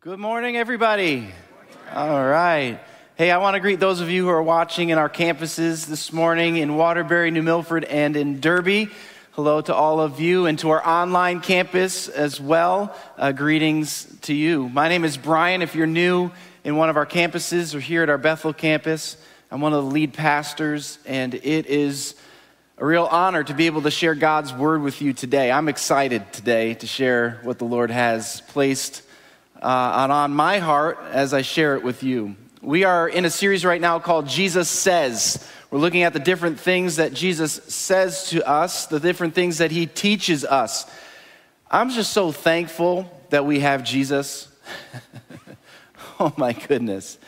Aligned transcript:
Good 0.00 0.20
morning, 0.20 0.56
everybody. 0.56 1.26
All 1.92 2.24
right. 2.24 2.78
Hey, 3.16 3.32
I 3.32 3.38
want 3.38 3.54
to 3.54 3.60
greet 3.60 3.80
those 3.80 4.00
of 4.00 4.08
you 4.08 4.22
who 4.22 4.28
are 4.28 4.40
watching 4.40 4.90
in 4.90 4.96
our 4.96 5.08
campuses 5.08 5.86
this 5.88 6.12
morning 6.12 6.56
in 6.56 6.76
Waterbury, 6.76 7.32
New 7.32 7.42
Milford, 7.42 7.82
and 7.82 8.16
in 8.16 8.38
Derby. 8.38 8.90
Hello 9.32 9.60
to 9.60 9.74
all 9.74 9.98
of 9.98 10.20
you 10.20 10.46
and 10.46 10.56
to 10.60 10.70
our 10.70 10.86
online 10.86 11.40
campus 11.40 12.06
as 12.06 12.40
well. 12.40 12.94
Uh, 13.16 13.32
greetings 13.32 14.06
to 14.20 14.32
you. 14.32 14.68
My 14.68 14.88
name 14.88 15.04
is 15.04 15.16
Brian. 15.16 15.62
If 15.62 15.74
you're 15.74 15.88
new 15.88 16.30
in 16.62 16.76
one 16.76 16.90
of 16.90 16.96
our 16.96 17.04
campuses 17.04 17.74
or 17.74 17.80
here 17.80 18.04
at 18.04 18.08
our 18.08 18.18
Bethel 18.18 18.52
campus, 18.52 19.16
I'm 19.50 19.60
one 19.60 19.72
of 19.72 19.84
the 19.84 19.90
lead 19.90 20.12
pastors, 20.12 21.00
and 21.06 21.34
it 21.34 21.66
is 21.66 22.14
a 22.76 22.86
real 22.86 23.06
honor 23.06 23.42
to 23.42 23.52
be 23.52 23.66
able 23.66 23.82
to 23.82 23.90
share 23.90 24.14
God's 24.14 24.54
word 24.54 24.80
with 24.80 25.02
you 25.02 25.12
today. 25.12 25.50
I'm 25.50 25.68
excited 25.68 26.32
today 26.32 26.74
to 26.74 26.86
share 26.86 27.40
what 27.42 27.58
the 27.58 27.64
Lord 27.64 27.90
has 27.90 28.42
placed 28.42 29.02
uh, 29.62 29.66
on, 29.66 30.10
on 30.10 30.32
my 30.32 30.58
heart 30.58 30.98
as 31.10 31.34
I 31.34 31.42
share 31.42 31.74
it 31.74 31.82
with 31.82 32.02
you. 32.02 32.36
We 32.62 32.84
are 32.84 33.08
in 33.08 33.24
a 33.24 33.30
series 33.30 33.64
right 33.64 33.80
now 33.80 33.98
called 33.98 34.28
Jesus 34.28 34.68
Says. 34.68 35.48
We're 35.70 35.78
looking 35.80 36.02
at 36.02 36.12
the 36.12 36.20
different 36.20 36.58
things 36.58 36.96
that 36.96 37.12
Jesus 37.12 37.52
says 37.52 38.30
to 38.30 38.46
us, 38.48 38.86
the 38.86 39.00
different 39.00 39.34
things 39.34 39.58
that 39.58 39.70
he 39.70 39.86
teaches 39.86 40.44
us. 40.44 40.90
I'm 41.70 41.90
just 41.90 42.12
so 42.12 42.32
thankful 42.32 43.10
that 43.30 43.44
we 43.44 43.60
have 43.60 43.84
Jesus. 43.84 44.48
oh 46.20 46.32
my 46.36 46.52
goodness. 46.52 47.18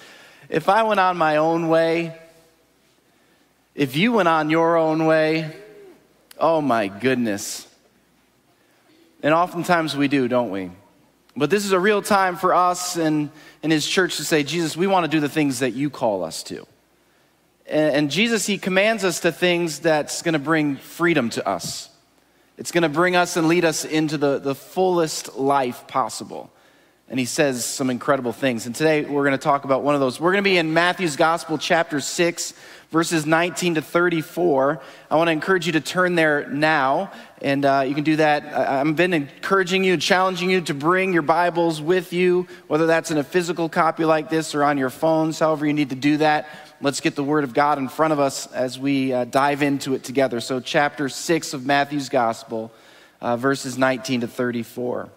If 0.48 0.68
I 0.68 0.82
went 0.84 1.00
on 1.00 1.18
my 1.18 1.36
own 1.36 1.68
way, 1.68 2.18
if 3.74 3.96
you 3.96 4.12
went 4.12 4.28
on 4.28 4.50
your 4.50 4.76
own 4.76 5.06
way, 5.06 5.54
oh 6.38 6.60
my 6.60 6.88
goodness. 6.88 7.68
And 9.22 9.34
oftentimes 9.34 9.96
we 9.96 10.08
do, 10.08 10.28
don't 10.28 10.50
we? 10.50 10.70
But 11.36 11.50
this 11.50 11.64
is 11.64 11.72
a 11.72 11.78
real 11.78 12.02
time 12.02 12.36
for 12.36 12.54
us 12.54 12.96
and, 12.96 13.30
and 13.62 13.70
his 13.70 13.86
church 13.86 14.16
to 14.16 14.24
say, 14.24 14.42
Jesus, 14.42 14.76
we 14.76 14.86
want 14.86 15.04
to 15.04 15.10
do 15.10 15.20
the 15.20 15.28
things 15.28 15.60
that 15.60 15.72
you 15.72 15.90
call 15.90 16.24
us 16.24 16.42
to. 16.44 16.66
And, 17.66 17.94
and 17.94 18.10
Jesus, 18.10 18.46
he 18.46 18.58
commands 18.58 19.04
us 19.04 19.20
to 19.20 19.32
things 19.32 19.78
that's 19.80 20.22
going 20.22 20.32
to 20.32 20.38
bring 20.38 20.76
freedom 20.76 21.30
to 21.30 21.48
us. 21.48 21.88
It's 22.58 22.72
going 22.72 22.82
to 22.82 22.88
bring 22.88 23.16
us 23.16 23.36
and 23.36 23.48
lead 23.48 23.64
us 23.64 23.84
into 23.84 24.18
the, 24.18 24.38
the 24.38 24.54
fullest 24.54 25.36
life 25.36 25.86
possible. 25.86 26.50
And 27.10 27.18
he 27.18 27.26
says 27.26 27.64
some 27.64 27.90
incredible 27.90 28.32
things. 28.32 28.66
And 28.66 28.74
today 28.74 29.04
we're 29.04 29.24
going 29.24 29.32
to 29.32 29.38
talk 29.38 29.64
about 29.64 29.82
one 29.82 29.94
of 29.94 30.00
those. 30.00 30.20
We're 30.20 30.30
going 30.30 30.44
to 30.44 30.48
be 30.48 30.58
in 30.58 30.72
Matthew's 30.72 31.16
Gospel, 31.16 31.58
chapter 31.58 32.00
6, 32.00 32.54
verses 32.92 33.26
19 33.26 33.74
to 33.74 33.82
34. 33.82 34.80
I 35.10 35.16
want 35.16 35.26
to 35.26 35.32
encourage 35.32 35.66
you 35.66 35.72
to 35.72 35.80
turn 35.80 36.14
there 36.14 36.48
now, 36.48 37.10
and 37.42 37.64
uh, 37.64 37.84
you 37.84 37.96
can 37.96 38.04
do 38.04 38.14
that. 38.16 38.44
I've 38.44 38.94
been 38.94 39.12
encouraging 39.12 39.82
you, 39.82 39.96
challenging 39.96 40.50
you 40.50 40.60
to 40.62 40.74
bring 40.74 41.12
your 41.12 41.22
Bibles 41.22 41.82
with 41.82 42.12
you, 42.12 42.46
whether 42.68 42.86
that's 42.86 43.10
in 43.10 43.18
a 43.18 43.24
physical 43.24 43.68
copy 43.68 44.04
like 44.04 44.30
this 44.30 44.54
or 44.54 44.62
on 44.62 44.78
your 44.78 44.90
phones, 44.90 45.40
however 45.40 45.66
you 45.66 45.72
need 45.72 45.90
to 45.90 45.96
do 45.96 46.16
that. 46.18 46.48
Let's 46.80 47.00
get 47.00 47.16
the 47.16 47.24
Word 47.24 47.42
of 47.42 47.54
God 47.54 47.78
in 47.78 47.88
front 47.88 48.12
of 48.12 48.20
us 48.20 48.46
as 48.52 48.78
we 48.78 49.12
uh, 49.12 49.24
dive 49.24 49.62
into 49.62 49.94
it 49.94 50.04
together. 50.04 50.40
So, 50.40 50.60
chapter 50.60 51.08
6 51.08 51.54
of 51.54 51.66
Matthew's 51.66 52.08
Gospel, 52.08 52.72
uh, 53.20 53.36
verses 53.36 53.76
19 53.76 54.22
to 54.22 54.28
34. 54.28 55.10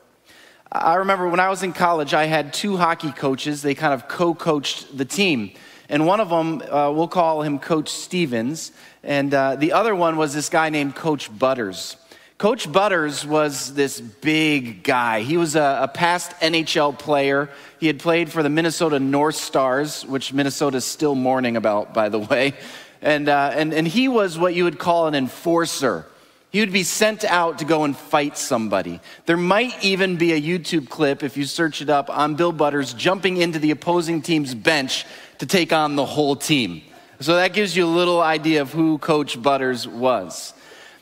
I 0.75 0.95
remember 0.95 1.27
when 1.29 1.39
I 1.39 1.49
was 1.49 1.61
in 1.61 1.71
college, 1.71 2.15
I 2.15 2.25
had 2.25 2.51
two 2.51 2.77
hockey 2.77 3.11
coaches. 3.11 3.61
They 3.61 3.75
kind 3.75 3.93
of 3.93 4.07
co 4.07 4.33
coached 4.33 4.97
the 4.97 5.05
team. 5.05 5.51
And 5.87 6.07
one 6.07 6.19
of 6.19 6.29
them, 6.29 6.63
uh, 6.63 6.91
we'll 6.91 7.07
call 7.07 7.43
him 7.43 7.59
Coach 7.59 7.89
Stevens. 7.89 8.71
And 9.03 9.31
uh, 9.35 9.55
the 9.55 9.73
other 9.73 9.93
one 9.93 10.17
was 10.17 10.33
this 10.33 10.49
guy 10.49 10.69
named 10.69 10.95
Coach 10.95 11.29
Butters. 11.37 11.95
Coach 12.39 12.71
Butters 12.71 13.23
was 13.23 13.75
this 13.75 14.01
big 14.01 14.81
guy. 14.81 15.21
He 15.21 15.37
was 15.37 15.55
a, 15.55 15.81
a, 15.83 15.87
past 15.87 16.31
NHL 16.39 16.97
player. 16.97 17.51
He 17.79 17.85
had 17.85 17.99
played 17.99 18.31
for 18.31 18.41
the 18.41 18.49
Minnesota 18.49 18.99
North 18.99 19.35
Stars, 19.35 20.03
which 20.07 20.33
Minnesota 20.33 20.77
is 20.77 20.85
still 20.85 21.13
mourning 21.13 21.55
about, 21.55 21.93
by 21.93 22.09
the 22.09 22.17
way. 22.17 22.55
And, 22.99 23.29
uh, 23.29 23.51
and, 23.53 23.75
and 23.75 23.87
he 23.87 24.07
was 24.07 24.39
what 24.39 24.55
you 24.55 24.63
would 24.63 24.79
call 24.79 25.05
an 25.05 25.13
enforcer. 25.13 26.07
Would 26.53 26.71
be 26.71 26.83
sent 26.83 27.25
out 27.25 27.59
to 27.59 27.65
go 27.65 27.83
and 27.83 27.97
fight 27.97 28.37
somebody. 28.37 28.99
There 29.25 29.37
might 29.37 29.83
even 29.83 30.17
be 30.17 30.33
a 30.33 30.41
YouTube 30.41 30.87
clip, 30.87 31.23
if 31.23 31.35
you 31.35 31.45
search 31.45 31.81
it 31.81 31.89
up, 31.89 32.09
on 32.09 32.35
Bill 32.35 32.51
Butters 32.51 32.93
jumping 32.93 33.37
into 33.37 33.57
the 33.57 33.71
opposing 33.71 34.21
team's 34.21 34.53
bench 34.53 35.05
to 35.39 35.45
take 35.45 35.73
on 35.73 35.95
the 35.95 36.05
whole 36.05 36.35
team. 36.35 36.83
So 37.19 37.35
that 37.35 37.53
gives 37.53 37.75
you 37.75 37.85
a 37.85 37.87
little 37.87 38.21
idea 38.21 38.61
of 38.61 38.71
who 38.71 38.97
Coach 38.99 39.41
Butters 39.41 39.87
was. 39.87 40.53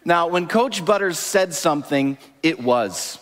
Now, 0.06 0.28
when 0.28 0.48
Coach 0.48 0.86
Butters 0.86 1.20
said 1.20 1.54
something, 1.54 2.18
it 2.42 2.62
was. 2.62 3.20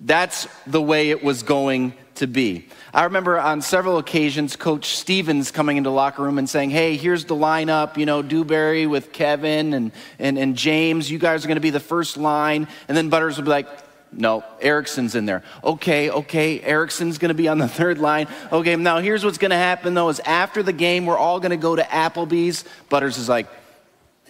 That's 0.00 0.48
the 0.66 0.82
way 0.82 1.10
it 1.10 1.22
was 1.22 1.42
going 1.42 1.92
to 2.16 2.26
be. 2.26 2.68
I 2.92 3.04
remember 3.04 3.38
on 3.38 3.62
several 3.62 3.98
occasions, 3.98 4.56
Coach 4.56 4.96
Stevens 4.96 5.50
coming 5.50 5.76
into 5.76 5.90
locker 5.90 6.22
room 6.22 6.38
and 6.38 6.48
saying, 6.48 6.70
Hey, 6.70 6.96
here's 6.96 7.24
the 7.24 7.34
lineup, 7.34 7.96
you 7.96 8.06
know, 8.06 8.22
Dewberry 8.22 8.86
with 8.86 9.12
Kevin 9.12 9.74
and, 9.74 9.92
and, 10.18 10.38
and 10.38 10.56
James, 10.56 11.10
you 11.10 11.18
guys 11.18 11.44
are 11.44 11.48
going 11.48 11.56
to 11.56 11.62
be 11.62 11.70
the 11.70 11.80
first 11.80 12.16
line. 12.16 12.68
And 12.88 12.96
then 12.96 13.08
Butters 13.08 13.36
would 13.36 13.44
be 13.44 13.50
like, 13.50 13.68
no, 14.12 14.44
Ericsson's 14.60 15.14
in 15.14 15.24
there. 15.24 15.42
Okay, 15.64 16.10
okay, 16.10 16.60
Erickson's 16.60 17.16
gonna 17.16 17.32
be 17.32 17.48
on 17.48 17.56
the 17.56 17.68
third 17.80 17.98
line. 17.98 18.28
Okay, 18.52 18.76
now 18.76 18.98
here's 18.98 19.24
what's 19.24 19.38
gonna 19.38 19.56
happen 19.56 19.94
though 19.94 20.10
is 20.10 20.20
after 20.20 20.62
the 20.62 20.72
game, 20.72 21.06
we're 21.06 21.16
all 21.16 21.40
gonna 21.40 21.56
go 21.56 21.74
to 21.74 21.82
Applebee's. 21.82 22.64
Butters 22.90 23.16
is 23.16 23.28
like, 23.28 23.46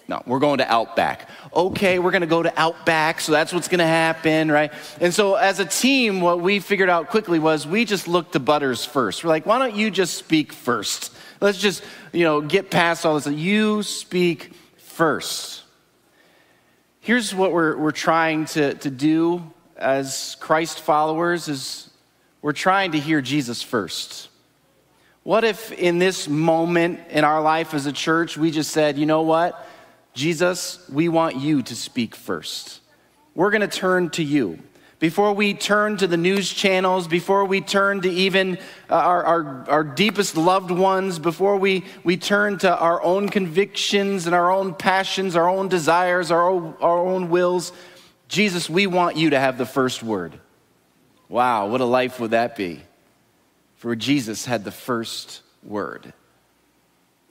no, 0.09 0.23
we're 0.27 0.41
going 0.41 0.59
to 0.59 0.71
Outback. 0.71 1.29
Okay, 1.55 1.99
we're 1.99 2.11
gonna 2.11 2.27
go 2.27 2.43
to 2.43 2.53
Outback, 2.61 3.21
so 3.21 3.33
that's 3.33 3.53
what's 3.53 3.69
gonna 3.69 3.87
happen, 3.87 4.51
right? 4.51 4.73
And 5.01 5.15
so 5.15 5.37
as 5.37 5.59
a 5.61 5.65
team, 5.65 6.21
what 6.21 6.41
we 6.41 6.61
figured 6.61 6.91
out 6.91 7.09
quickly 7.09 7.39
was 7.39 7.67
we 7.67 7.85
just 7.85 8.09
looked 8.09 8.33
to 8.33 8.41
Butters 8.41 8.85
first. 8.85 9.25
We're 9.25 9.31
like, 9.31 9.47
why 9.47 9.59
don't 9.59 9.75
you 9.75 9.91
just 9.91 10.17
speak 10.17 10.53
first? 10.53 11.15
Let's 11.41 11.59
just, 11.59 11.83
you 12.13 12.25
know, 12.25 12.41
get 12.41 12.71
past 12.71 13.05
all 13.05 13.19
this. 13.19 13.27
You 13.27 13.83
speak 13.83 14.53
first. 14.77 15.63
Here's 17.01 17.35
what 17.35 17.53
we're, 17.53 17.77
we're 17.77 17.91
trying 17.91 18.45
to, 18.47 18.75
to 18.75 18.91
do 18.91 19.43
as 19.77 20.37
Christ 20.39 20.81
followers 20.81 21.49
is 21.49 21.91
we're 22.41 22.53
trying 22.53 22.93
to 22.93 23.01
hear 23.01 23.21
Jesus 23.21 23.63
first. 23.63 24.29
What 25.25 25.45
if 25.45 25.73
in 25.73 25.99
this 25.99 26.29
moment 26.29 27.01
in 27.11 27.25
our 27.25 27.41
life 27.41 27.75
as 27.75 27.87
a 27.87 27.93
church, 27.93 28.37
we 28.37 28.51
just 28.51 28.71
said, 28.71 28.99
you 28.99 29.07
know 29.07 29.23
what? 29.23 29.67
Jesus, 30.15 30.87
we 30.91 31.09
want 31.09 31.37
you 31.37 31.63
to 31.63 31.75
speak 31.75 32.15
first. 32.15 32.81
We're 33.35 33.51
going 33.51 33.63
to 33.63 33.69
turn 33.69 34.11
to 34.11 34.23
you. 34.23 34.59
Before 34.99 35.33
we 35.33 35.55
turn 35.55 35.97
to 35.97 36.07
the 36.07 36.17
news 36.17 36.53
channels, 36.53 37.09
before 37.09 37.45
we 37.45 37.61
turn 37.61 38.03
to 38.03 38.11
even 38.11 38.59
uh, 38.89 38.95
our, 38.95 39.25
our, 39.25 39.65
our 39.69 39.85
deepest 39.85 40.37
loved 40.37 40.71
ones, 40.71 41.19
before 41.19 41.57
we, 41.57 41.85
we 42.05 42.17
turn 42.17 42.59
to 42.59 42.77
our 42.77 43.03
own 43.03 43.29
convictions 43.29 44.27
and 44.27 44.35
our 44.35 44.53
own 44.53 44.75
passions, 44.75 45.35
our 45.35 45.49
own 45.49 45.69
desires, 45.69 46.31
our 46.31 46.49
own, 46.49 46.75
our 46.81 46.99
own 46.99 47.31
wills, 47.31 47.73
Jesus, 48.29 48.71
we 48.71 48.87
want 48.87 49.17
you 49.17 49.31
to 49.31 49.41
have 49.41 49.59
the 49.59 49.67
first 49.67 50.03
word. 50.03 50.39
Wow, 51.29 51.67
what 51.67 51.81
a 51.81 51.85
life 51.85 52.21
would 52.21 52.31
that 52.31 52.55
be 52.55 52.83
for 53.83 53.97
Jesus 53.97 54.45
had 54.47 54.63
the 54.63 54.71
first 54.71 55.43
word. 55.65 56.13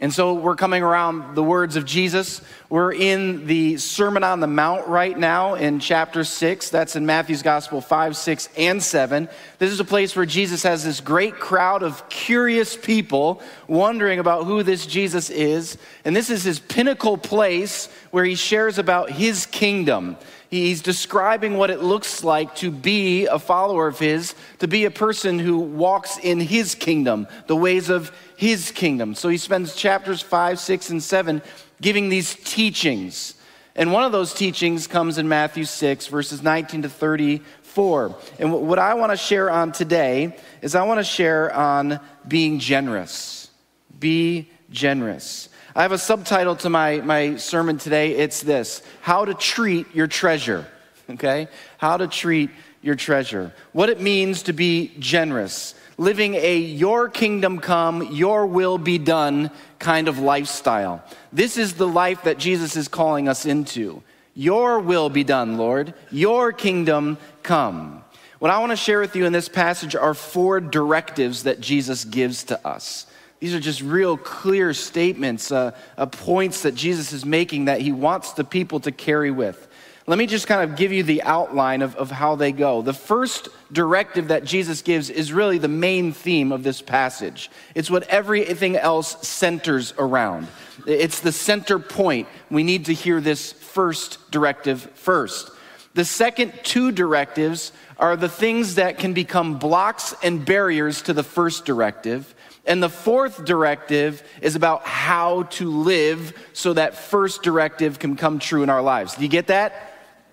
And 0.02 0.12
so 0.12 0.34
we're 0.34 0.56
coming 0.56 0.82
around 0.82 1.36
the 1.36 1.44
words 1.44 1.76
of 1.76 1.86
Jesus. 1.86 2.42
We're 2.70 2.92
in 2.92 3.46
the 3.46 3.78
Sermon 3.78 4.24
on 4.24 4.40
the 4.40 4.48
Mount 4.48 4.88
right 4.88 5.16
now 5.16 5.54
in 5.54 5.80
chapter 5.80 6.24
6. 6.24 6.72
That's 6.72 6.96
in 6.96 7.06
Matthew's 7.06 7.44
Gospel 7.44 7.82
5, 7.82 8.18
6, 8.18 8.50
and 8.58 8.82
7. 8.82 9.30
This 9.60 9.72
is 9.72 9.80
a 9.80 9.86
place 9.86 10.16
where 10.16 10.26
Jesus 10.26 10.64
has 10.64 10.84
this 10.84 11.02
great 11.02 11.36
crowd 11.36 11.84
of 11.84 12.10
curious 12.10 12.76
people 12.76 13.44
wondering 13.68 14.18
about 14.18 14.46
who 14.46 14.64
this 14.64 14.88
Jesus 14.88 15.30
is. 15.30 15.78
And 16.04 16.16
this 16.16 16.32
is 16.32 16.44
his 16.44 16.58
pinnacle 16.58 17.20
place 17.20 17.88
where 18.10 18.26
he 18.26 18.34
shares 18.34 18.80
about 18.80 19.12
his 19.12 19.46
kingdom. 19.46 20.18
He's 20.52 20.82
describing 20.82 21.58
what 21.58 21.70
it 21.70 21.82
looks 21.82 22.26
like 22.26 22.56
to 22.56 22.72
be 22.72 23.26
a 23.28 23.40
follower 23.40 23.88
of 23.88 24.00
his, 24.00 24.36
to 24.60 24.68
be 24.68 24.84
a 24.84 24.92
person 24.92 25.40
who 25.40 25.60
walks 25.60 26.18
in 26.18 26.42
his 26.42 26.76
kingdom, 26.76 27.28
the 27.48 27.56
ways 27.56 27.90
of 27.90 28.12
his 28.42 28.72
kingdom. 28.72 29.14
So 29.14 29.30
he 29.30 29.38
spends 29.38 29.76
chapters 29.76 30.20
5, 30.20 30.60
6, 30.60 30.90
and 30.90 31.04
7 31.04 31.44
giving 31.80 32.10
these 32.10 32.34
teachings. 32.34 33.36
And 33.76 33.94
one 33.94 34.04
of 34.04 34.12
those 34.12 34.34
teachings 34.34 34.88
comes 34.88 35.20
in 35.20 35.30
Matthew 35.30 35.64
6, 35.64 36.08
verses 36.08 36.42
19 36.42 36.82
to 36.82 36.90
34. 36.90 38.18
And 38.40 38.68
what 38.68 38.80
I 38.80 38.96
want 38.96 39.12
to 39.12 39.16
share 39.16 39.52
on 39.52 39.72
today 39.72 40.36
is 40.64 40.74
I 40.74 40.84
want 40.86 41.00
to 41.00 41.04
share 41.04 41.54
on 41.54 42.00
being 42.28 42.58
generous. 42.58 43.52
Be 44.00 44.50
generous. 44.72 45.50
I 45.76 45.84
have 45.84 45.92
a 45.92 46.00
subtitle 46.00 46.56
to 46.58 46.70
my, 46.72 46.98
my 47.02 47.36
sermon 47.36 47.78
today. 47.78 48.16
It's 48.16 48.42
this 48.42 48.82
How 49.02 49.24
to 49.24 49.36
Treat 49.36 49.94
Your 49.94 50.08
Treasure. 50.08 50.66
Okay? 51.12 51.48
How 51.78 51.98
to 51.98 52.08
treat 52.08 52.50
your 52.82 52.96
treasure. 52.96 53.54
What 53.72 53.90
it 53.90 54.02
means 54.02 54.44
to 54.44 54.54
be 54.54 54.94
generous 55.00 55.76
living 56.02 56.34
a 56.34 56.58
your 56.58 57.10
kingdom 57.10 57.60
come, 57.60 58.02
your 58.12 58.48
will 58.48 58.80
be 58.80 58.98
done 58.98 59.52
kind 59.78 60.08
of 60.08 60.18
lifestyle. 60.18 61.04
This 61.32 61.58
is 61.58 61.76
the 61.76 61.88
life 61.88 62.24
that 62.24 62.40
Jesus 62.40 62.76
is 62.76 62.88
calling 62.88 63.28
us 63.28 63.46
into. 63.46 64.02
Your 64.34 64.80
will 64.80 65.10
be 65.10 65.24
done, 65.24 65.58
Lord. 65.58 65.94
Your 66.10 66.54
kingdom 66.54 67.20
come. 67.44 68.04
What 68.40 68.50
I 68.50 68.58
want 68.58 68.72
to 68.72 68.76
share 68.76 69.00
with 69.00 69.16
you 69.16 69.26
in 69.26 69.34
this 69.34 69.48
passage 69.48 69.96
are 69.96 70.16
four 70.16 70.60
directives 70.60 71.44
that 71.44 71.62
Jesus 71.62 72.04
gives 72.04 72.46
to 72.46 72.68
us. 72.68 73.06
These 73.40 73.54
are 73.54 73.60
just 73.60 73.82
real 73.82 74.18
clear 74.18 74.74
statements, 74.74 75.52
uh, 75.52 75.72
uh, 75.98 76.08
points 76.08 76.62
that 76.62 76.74
Jesus 76.74 77.14
is 77.14 77.26
making 77.26 77.66
that 77.66 77.82
he 77.82 77.92
wants 77.92 78.34
the 78.34 78.44
people 78.44 78.80
to 78.82 78.92
carry 78.92 79.30
with. 79.30 79.68
Let 80.12 80.18
me 80.18 80.26
just 80.26 80.46
kind 80.46 80.70
of 80.70 80.76
give 80.76 80.92
you 80.92 81.04
the 81.04 81.24
outline 81.24 81.82
of, 81.82 81.96
of 81.96 82.12
how 82.12 82.36
they 82.36 82.52
go. 82.52 82.82
The 82.82 82.92
first 82.92 83.48
directive 83.72 84.28
that 84.28 84.44
Jesus 84.44 84.82
gives 84.82 85.10
is 85.10 85.32
really 85.32 85.58
the 85.58 85.70
main 85.70 86.12
theme 86.12 86.52
of 86.52 86.64
this 86.64 86.82
passage. 86.82 87.50
It's 87.76 87.90
what 87.90 88.04
everything 88.10 88.76
else 88.76 89.26
centers 89.26 89.94
around. 89.98 90.50
It's 90.86 91.22
the 91.22 91.32
center 91.32 91.80
point. 91.80 92.28
We 92.50 92.64
need 92.64 92.88
to 92.88 92.94
hear 92.94 93.22
this 93.22 93.54
first 93.54 94.30
directive 94.32 94.82
first. 94.96 95.50
The 95.94 96.04
second 96.04 96.60
two 96.64 96.92
directives 96.92 97.72
are 97.98 98.18
the 98.18 98.28
things 98.28 98.76
that 98.76 98.98
can 98.98 99.14
become 99.14 99.60
blocks 99.60 100.14
and 100.22 100.46
barriers 100.46 101.04
to 101.04 101.14
the 101.14 101.24
first 101.24 101.64
directive. 101.64 102.36
And 102.66 102.84
the 102.84 102.90
fourth 102.90 103.46
directive 103.46 104.24
is 104.42 104.58
about 104.58 104.84
how 104.84 105.44
to 105.44 105.72
live 105.72 106.38
so 106.52 106.74
that 106.74 106.96
first 106.96 107.44
directive 107.44 107.98
can 107.98 108.18
come 108.18 108.40
true 108.40 108.62
in 108.62 108.70
our 108.70 108.82
lives. 108.82 109.16
Do 109.16 109.22
you 109.22 109.30
get 109.30 109.48
that? 109.48 109.88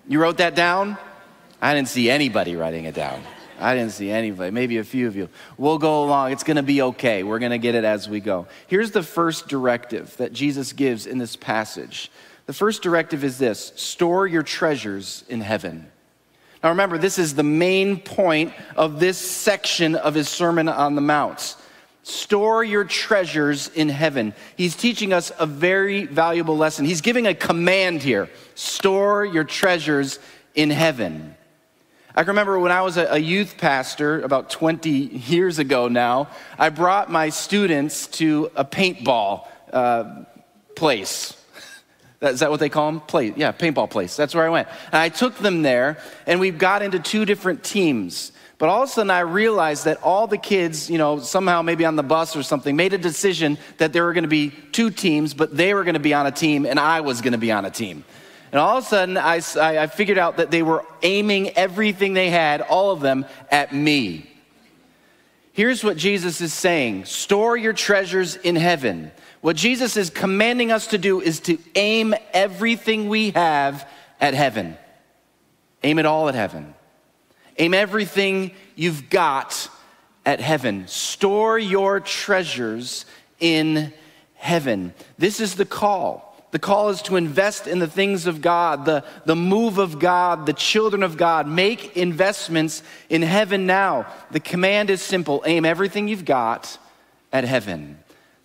You 0.09 0.21
wrote 0.21 0.39
that 0.39 0.55
down? 0.55 0.97
I 1.61 1.75
didn't 1.75 1.89
see 1.89 2.11
anybody 2.11 2.57
writing 2.57 2.87
it 2.87 2.95
down. 2.95 3.23
I 3.61 3.75
didn't 3.75 3.93
see 3.93 4.11
anybody, 4.11 4.51
maybe 4.53 4.79
a 4.79 4.85
few 4.85 5.07
of 5.07 5.17
you. 5.17 5.29
We'll 5.59 5.79
go 5.79 6.05
along. 6.05 6.33
It's 6.33 6.45
going 6.45 6.57
to 6.57 6.63
be 6.63 6.81
okay. 6.83 7.25
We're 7.25 7.41
going 7.41 7.51
to 7.51 7.59
get 7.59 7.75
it 7.75 7.85
as 7.85 8.09
we 8.09 8.21
go. 8.21 8.47
Here's 8.69 8.93
the 8.93 9.03
first 9.03 9.49
directive 9.49 10.17
that 10.17 10.33
Jesus 10.33 10.73
gives 10.73 11.07
in 11.07 11.19
this 11.19 11.37
passage 11.37 12.11
the 12.47 12.55
first 12.55 12.81
directive 12.81 13.25
is 13.25 13.37
this 13.37 13.75
store 13.77 14.27
your 14.27 14.43
treasures 14.43 15.23
in 15.29 15.43
heaven. 15.43 15.91
Now 16.63 16.71
remember, 16.71 16.97
this 16.97 17.19
is 17.19 17.35
the 17.35 17.43
main 17.43 18.01
point 18.01 18.55
of 18.75 18.99
this 18.99 19.19
section 19.19 19.95
of 19.95 20.15
his 20.15 20.31
Sermon 20.31 20.67
on 20.67 20.95
the 20.95 21.03
Mount. 21.03 21.57
Store 22.09 22.65
your 22.65 22.85
treasures 22.85 23.69
in 23.69 23.91
heaven. 23.91 24.33
He's 24.57 24.75
teaching 24.75 25.13
us 25.13 25.31
a 25.39 25.45
very 25.45 26.07
valuable 26.07 26.57
lesson. 26.57 26.87
He's 26.87 27.03
giving 27.03 27.27
a 27.27 27.35
command 27.35 28.03
here 28.03 28.31
store 28.55 29.27
your 29.27 29.45
treasures 29.45 30.19
in 30.55 30.71
heaven. 30.71 31.37
I 32.15 32.23
can 32.23 32.29
remember 32.29 32.59
when 32.59 32.73
I 32.73 32.81
was 32.81 32.97
a 32.97 33.21
youth 33.21 33.59
pastor 33.59 34.23
about 34.23 34.49
20 34.49 34.89
years 34.89 35.59
ago 35.59 35.89
now, 35.89 36.31
I 36.59 36.71
brought 36.71 37.11
my 37.11 37.29
students 37.29 38.07
to 38.07 38.51
a 38.57 38.65
paintball 38.65 39.47
uh, 39.71 40.25
place. 40.77 41.37
Is 42.23 42.41
that 42.41 42.51
what 42.51 42.59
they 42.59 42.71
call 42.71 42.91
them? 42.91 43.01
Play, 43.03 43.35
yeah, 43.37 43.53
paintball 43.53 43.91
place. 43.91 44.17
That's 44.17 44.35
where 44.35 44.47
I 44.47 44.49
went. 44.49 44.69
And 44.87 44.97
I 44.97 45.11
took 45.11 45.37
them 45.37 45.61
there, 45.61 45.99
and 46.27 46.41
we 46.41 46.53
got 46.53 46.81
into 46.81 47.01
two 47.01 47.27
different 47.27 47.63
teams. 47.63 48.33
But 48.59 48.69
all 48.69 48.83
of 48.83 48.89
a 48.89 48.93
sudden, 48.93 49.11
I 49.11 49.21
realized 49.21 49.85
that 49.85 50.03
all 50.03 50.27
the 50.27 50.37
kids, 50.37 50.91
you 50.91 50.99
know, 50.99 51.21
somehow 51.21 51.63
maybe 51.63 51.85
on 51.85 51.95
the 51.95 52.03
bus 52.03 52.35
or 52.35 52.43
something, 52.43 52.75
made 52.75 52.93
a 52.93 52.99
decision 52.99 53.57
that 53.77 53.93
there 53.93 54.05
were 54.05 54.13
going 54.13 54.25
to 54.25 54.29
be 54.29 54.51
two 54.73 54.91
teams, 54.91 55.33
but 55.33 55.57
they 55.57 55.75
were 55.75 55.85
going 55.85 55.95
to 55.95 56.01
be 56.01 56.13
on 56.13 56.27
a 56.27 56.33
team, 56.33 56.67
and 56.67 56.79
I 56.79 57.01
was 57.03 57.21
going 57.21 57.33
to 57.33 57.39
be 57.39 57.53
on 57.53 57.65
a 57.65 57.71
team. 57.71 58.05
And 58.51 58.61
all 58.61 58.79
of 58.79 58.85
a 58.85 58.87
sudden, 58.87 59.17
I, 59.17 59.41
I 59.57 59.87
figured 59.87 60.19
out 60.19 60.39
that 60.39 60.51
they 60.51 60.63
were 60.63 60.85
aiming 61.03 61.51
everything 61.51 62.15
they 62.15 62.31
had, 62.31 62.61
all 62.61 62.91
of 62.91 63.01
them, 63.01 63.27
at 63.51 63.73
me. 63.73 64.29
Here's 65.53 65.85
what 65.85 65.97
Jesus 65.97 66.41
is 66.41 66.53
saying 66.53 67.05
store 67.05 67.57
your 67.57 67.73
treasures 67.73 68.37
in 68.37 68.57
heaven. 68.57 69.13
What 69.41 69.55
Jesus 69.55 69.97
is 69.97 70.11
commanding 70.11 70.73
us 70.73 70.89
to 70.89 70.99
do 70.99 71.21
is 71.21 71.39
to 71.41 71.59
aim 71.77 72.15
everything 72.33 73.09
we 73.09 73.31
have 73.31 73.89
at 74.21 74.35
heaven. 74.35 74.77
Aim 75.85 76.01
it 76.01 76.07
all 76.07 76.29
at 76.29 76.35
heaven. 76.35 76.75
Aim 77.59 77.75
everything 77.75 78.53
you've 78.77 79.11
got 79.11 79.69
at 80.25 80.41
heaven. 80.41 80.87
Store 80.89 81.59
your 81.59 82.01
treasures 82.01 83.05
in 83.41 83.93
heaven. 84.35 84.95
This 85.19 85.41
is 85.41 85.57
the 85.57 85.65
call. 85.65 86.25
The 86.51 86.59
call 86.59 86.89
is 86.89 87.03
to 87.03 87.17
invest 87.17 87.67
in 87.67 87.79
the 87.79 87.87
things 87.87 88.27
of 88.27 88.41
God, 88.41 88.87
the, 88.87 89.05
the 89.27 89.37
move 89.37 89.77
of 89.77 89.99
God, 89.99 90.47
the 90.47 90.55
children 90.55 91.03
of 91.03 91.19
God. 91.19 91.47
Make 91.47 91.97
investments 91.97 92.83
in 93.11 93.21
heaven 93.21 93.67
now. 93.67 94.07
The 94.31 94.41
command 94.41 94.89
is 94.89 95.03
simple 95.03 95.43
aim 95.45 95.67
everything 95.67 96.09
you've 96.09 96.25
got 96.25 96.79
at 97.33 97.45
heaven 97.45 97.99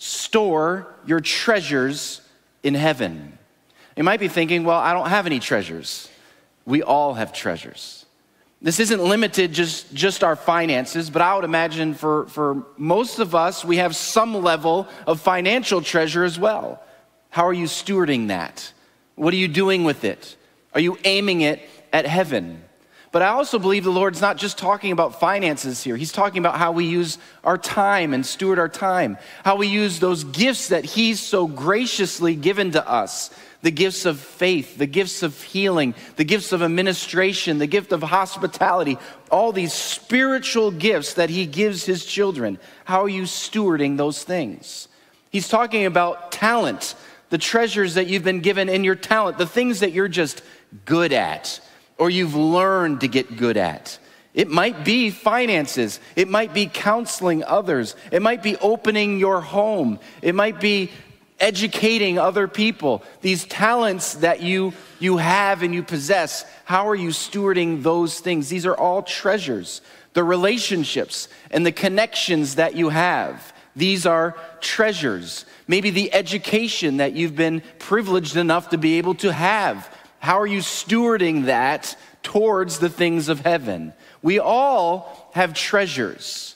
store 0.03 0.85
your 1.05 1.21
treasures 1.21 2.19
in 2.61 2.73
heaven. 2.73 3.37
You 3.95 4.03
might 4.03 4.19
be 4.19 4.27
thinking, 4.27 4.65
well, 4.65 4.79
I 4.79 4.93
don't 4.93 5.07
have 5.07 5.25
any 5.25 5.39
treasures. 5.39 6.09
We 6.65 6.83
all 6.83 7.13
have 7.13 7.31
treasures. 7.31 8.02
This 8.63 8.79
isn't 8.79 9.03
limited 9.03 9.51
just, 9.51 9.93
just 9.93 10.23
our 10.23 10.37
finances, 10.37 11.09
but 11.09 11.21
I 11.21 11.35
would 11.35 11.43
imagine 11.43 11.93
for, 11.93 12.27
for 12.27 12.63
most 12.77 13.19
of 13.19 13.35
us, 13.35 13.65
we 13.65 13.75
have 13.77 13.93
some 13.93 14.41
level 14.41 14.87
of 15.05 15.19
financial 15.19 15.81
treasure 15.81 16.23
as 16.23 16.39
well. 16.39 16.81
How 17.29 17.45
are 17.45 17.53
you 17.53 17.65
stewarding 17.65 18.29
that? 18.29 18.71
What 19.15 19.33
are 19.33 19.37
you 19.37 19.49
doing 19.49 19.83
with 19.83 20.05
it? 20.05 20.37
Are 20.73 20.79
you 20.79 20.97
aiming 21.03 21.41
it 21.41 21.61
at 21.91 22.05
heaven? 22.05 22.63
But 23.11 23.21
I 23.21 23.27
also 23.27 23.59
believe 23.59 23.83
the 23.83 23.91
Lord's 23.91 24.21
not 24.21 24.37
just 24.37 24.57
talking 24.57 24.93
about 24.93 25.19
finances 25.19 25.83
here. 25.83 25.97
He's 25.97 26.13
talking 26.13 26.39
about 26.39 26.57
how 26.57 26.71
we 26.71 26.85
use 26.85 27.17
our 27.43 27.57
time 27.57 28.13
and 28.13 28.25
steward 28.25 28.59
our 28.59 28.69
time, 28.69 29.17
how 29.43 29.57
we 29.57 29.67
use 29.67 29.99
those 29.99 30.23
gifts 30.23 30.69
that 30.69 30.85
He's 30.85 31.19
so 31.19 31.47
graciously 31.47 32.33
given 32.33 32.71
to 32.71 32.89
us 32.89 33.29
the 33.63 33.71
gifts 33.71 34.05
of 34.05 34.19
faith, 34.19 34.77
the 34.77 34.85
gifts 34.85 35.23
of 35.23 35.41
healing, 35.41 35.95
the 36.17 36.25
gifts 36.25 36.51
of 36.51 36.61
administration, 36.61 37.57
the 37.57 37.65
gift 37.65 37.93
of 37.93 38.03
hospitality, 38.03 38.97
all 39.31 39.53
these 39.53 39.73
spiritual 39.73 40.69
gifts 40.69 41.13
that 41.13 41.29
He 41.29 41.45
gives 41.45 41.85
His 41.85 42.05
children. 42.05 42.59
How 42.83 43.03
are 43.03 43.09
you 43.09 43.23
stewarding 43.23 43.95
those 43.95 44.21
things? 44.21 44.89
He's 45.29 45.47
talking 45.47 45.85
about 45.85 46.33
talent, 46.33 46.93
the 47.29 47.37
treasures 47.37 47.93
that 47.93 48.07
you've 48.07 48.25
been 48.25 48.41
given 48.41 48.67
in 48.67 48.83
your 48.83 48.95
talent, 48.95 49.37
the 49.37 49.47
things 49.47 49.79
that 49.79 49.93
you're 49.93 50.09
just 50.09 50.43
good 50.83 51.13
at 51.13 51.61
or 51.97 52.09
you've 52.09 52.35
learned 52.35 52.99
to 52.99 53.07
get 53.07 53.37
good 53.37 53.55
at. 53.55 53.97
It 54.33 54.49
might 54.49 54.83
be 54.83 55.09
finances. 55.09 56.01
It 56.17 56.27
might 56.27 56.53
be 56.53 56.65
counseling 56.65 57.45
others. 57.45 57.95
It 58.11 58.21
might 58.21 58.43
be 58.43 58.57
opening 58.57 59.19
your 59.19 59.39
home. 59.39 59.99
It 60.21 60.35
might 60.35 60.59
be 60.59 60.91
educating 61.43 62.17
other 62.17 62.47
people. 62.47 63.03
These 63.19 63.43
talents 63.43 64.13
that 64.15 64.41
you, 64.41 64.71
you 64.97 65.17
have 65.17 65.61
and 65.61 65.75
you 65.75 65.83
possess, 65.83 66.45
how 66.63 66.87
are 66.87 66.95
you 66.95 67.09
stewarding 67.09 67.83
those 67.83 68.21
things? 68.21 68.47
These 68.47 68.65
are 68.65 68.75
all 68.75 69.03
treasures. 69.03 69.81
The 70.13 70.23
relationships 70.23 71.27
and 71.51 71.65
the 71.65 71.73
connections 71.73 72.55
that 72.55 72.75
you 72.75 72.87
have, 72.89 73.53
these 73.75 74.05
are 74.05 74.37
treasures. 74.61 75.45
Maybe 75.67 75.89
the 75.89 76.13
education 76.13 76.97
that 76.97 77.11
you've 77.11 77.35
been 77.35 77.61
privileged 77.77 78.37
enough 78.37 78.69
to 78.69 78.77
be 78.77 78.97
able 78.97 79.15
to 79.15 79.33
have 79.33 79.89
how 80.19 80.39
are 80.39 80.47
you 80.47 80.59
stewarding 80.59 81.47
that 81.47 81.97
towards 82.21 82.79
the 82.79 82.87
things 82.87 83.27
of 83.27 83.41
heaven? 83.41 83.91
We 84.21 84.39
all 84.39 85.29
have 85.33 85.53
treasures. 85.53 86.55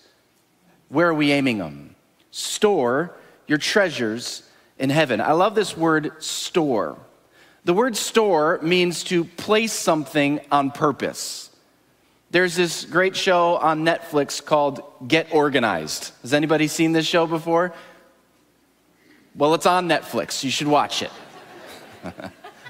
Where 0.88 1.10
are 1.10 1.14
we 1.14 1.34
aiming 1.34 1.58
them? 1.58 1.98
Store 2.32 3.14
your 3.46 3.58
treasures 3.58 4.47
in 4.80 4.90
heaven. 4.90 5.22
I 5.22 5.34
love 5.34 5.56
this 5.56 5.76
word 5.76 6.22
store. 6.24 6.98
The 7.66 7.74
word 7.74 7.98
store 7.98 8.60
means 8.62 9.04
to 9.06 9.26
place 9.26 9.74
something 9.74 10.40
on 10.52 10.72
purpose. 10.72 11.50
There's 12.30 12.56
this 12.56 12.86
great 12.86 13.16
show 13.16 13.56
on 13.56 13.86
Netflix 13.86 14.44
called 14.44 14.82
Get 15.08 15.34
Organized. 15.34 16.12
Has 16.22 16.34
anybody 16.34 16.68
seen 16.68 16.92
this 16.92 17.06
show 17.06 17.26
before? 17.26 17.74
Well, 19.36 19.54
it's 19.54 19.66
on 19.66 19.88
Netflix. 19.88 20.44
You 20.44 20.50
should 20.50 20.68
watch 20.68 21.04
it. 21.04 21.12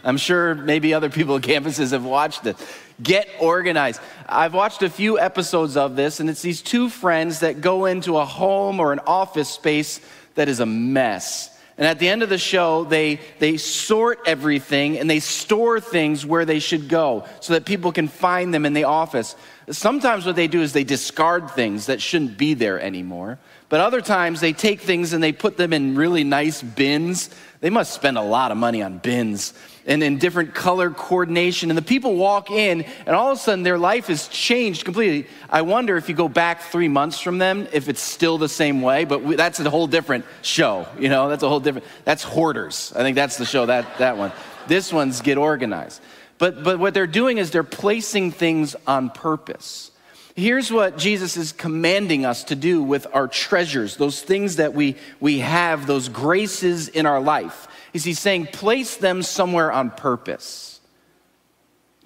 I'm 0.03 0.17
sure 0.17 0.53
maybe 0.55 0.93
other 0.93 1.09
people 1.09 1.35
at 1.35 1.41
campuses 1.43 1.91
have 1.91 2.05
watched 2.05 2.45
it. 2.45 2.55
Get 3.01 3.27
organized. 3.39 3.99
I've 4.27 4.53
watched 4.53 4.83
a 4.83 4.89
few 4.89 5.19
episodes 5.19 5.77
of 5.77 5.95
this, 5.95 6.19
and 6.19 6.29
it's 6.29 6.41
these 6.41 6.61
two 6.61 6.89
friends 6.89 7.39
that 7.39 7.61
go 7.61 7.85
into 7.85 8.17
a 8.17 8.25
home 8.25 8.79
or 8.79 8.93
an 8.93 8.99
office 9.07 9.49
space 9.49 10.01
that 10.35 10.47
is 10.47 10.59
a 10.59 10.65
mess. 10.65 11.56
And 11.77 11.85
at 11.85 11.99
the 11.99 12.09
end 12.09 12.23
of 12.23 12.29
the 12.29 12.39
show, 12.39 12.85
they, 12.85 13.19
they 13.37 13.57
sort 13.57 14.21
everything 14.25 14.97
and 14.97 15.07
they 15.07 15.19
store 15.19 15.79
things 15.79 16.25
where 16.25 16.43
they 16.43 16.57
should 16.57 16.89
go 16.89 17.25
so 17.39 17.53
that 17.53 17.65
people 17.65 17.91
can 17.91 18.07
find 18.07 18.51
them 18.51 18.65
in 18.65 18.73
the 18.73 18.85
office. 18.85 19.35
Sometimes 19.69 20.25
what 20.25 20.35
they 20.35 20.47
do 20.47 20.61
is 20.61 20.73
they 20.73 20.83
discard 20.83 21.51
things 21.51 21.85
that 21.85 22.01
shouldn't 22.01 22.37
be 22.37 22.55
there 22.55 22.79
anymore. 22.79 23.37
But 23.69 23.81
other 23.81 24.01
times 24.01 24.39
they 24.39 24.53
take 24.53 24.79
things 24.79 25.13
and 25.13 25.21
they 25.21 25.33
put 25.33 25.57
them 25.57 25.73
in 25.73 25.95
really 25.95 26.23
nice 26.23 26.61
bins. 26.61 27.29
They 27.59 27.69
must 27.69 27.93
spend 27.93 28.17
a 28.17 28.21
lot 28.21 28.51
of 28.51 28.57
money 28.57 28.81
on 28.81 28.99
bins 28.99 29.53
and 29.85 30.03
in 30.03 30.17
different 30.19 30.53
color 30.53 30.89
coordination. 30.89 31.69
And 31.69 31.77
the 31.77 31.81
people 31.81 32.15
walk 32.15 32.51
in, 32.51 32.85
and 33.05 33.15
all 33.15 33.31
of 33.31 33.37
a 33.37 33.41
sudden 33.41 33.63
their 33.63 33.77
life 33.77 34.07
has 34.07 34.27
changed 34.27 34.85
completely. 34.85 35.29
I 35.49 35.63
wonder 35.63 35.97
if 35.97 36.07
you 36.07 36.15
go 36.15 36.29
back 36.29 36.61
three 36.61 36.89
months 36.89 37.19
from 37.19 37.37
them, 37.39 37.67
if 37.73 37.89
it's 37.89 38.01
still 38.01 38.37
the 38.37 38.49
same 38.49 38.81
way, 38.81 39.05
but 39.05 39.23
we, 39.23 39.35
that's 39.35 39.59
a 39.59 39.69
whole 39.69 39.87
different 39.87 40.25
show. 40.41 40.85
You 40.99 41.09
know, 41.09 41.29
that's 41.29 41.43
a 41.43 41.49
whole 41.49 41.61
different, 41.61 41.87
that's 42.03 42.23
Hoarders. 42.23 42.93
I 42.95 42.99
think 42.99 43.15
that's 43.15 43.37
the 43.37 43.45
show, 43.45 43.65
that, 43.65 43.97
that 43.97 44.17
one. 44.17 44.31
This 44.67 44.91
one's 44.91 45.21
Get 45.21 45.37
Organized. 45.37 46.01
But, 46.37 46.63
but 46.63 46.79
what 46.79 46.93
they're 46.93 47.07
doing 47.07 47.37
is 47.37 47.51
they're 47.51 47.63
placing 47.63 48.31
things 48.31 48.75
on 48.85 49.09
purpose. 49.09 49.91
Here's 50.37 50.71
what 50.71 50.99
Jesus 50.99 51.35
is 51.35 51.51
commanding 51.51 52.23
us 52.23 52.43
to 52.45 52.55
do 52.55 52.83
with 52.83 53.07
our 53.11 53.27
treasures, 53.27 53.97
those 53.97 54.21
things 54.21 54.57
that 54.57 54.75
we, 54.75 54.95
we 55.19 55.39
have, 55.39 55.87
those 55.87 56.09
graces 56.09 56.89
in 56.89 57.07
our 57.07 57.19
life. 57.19 57.67
Is 57.91 58.03
he's 58.03 58.19
saying, 58.19 58.49
place 58.53 58.97
them 58.97 59.23
somewhere 59.23 59.71
on 59.71 59.89
purpose. 59.89 60.79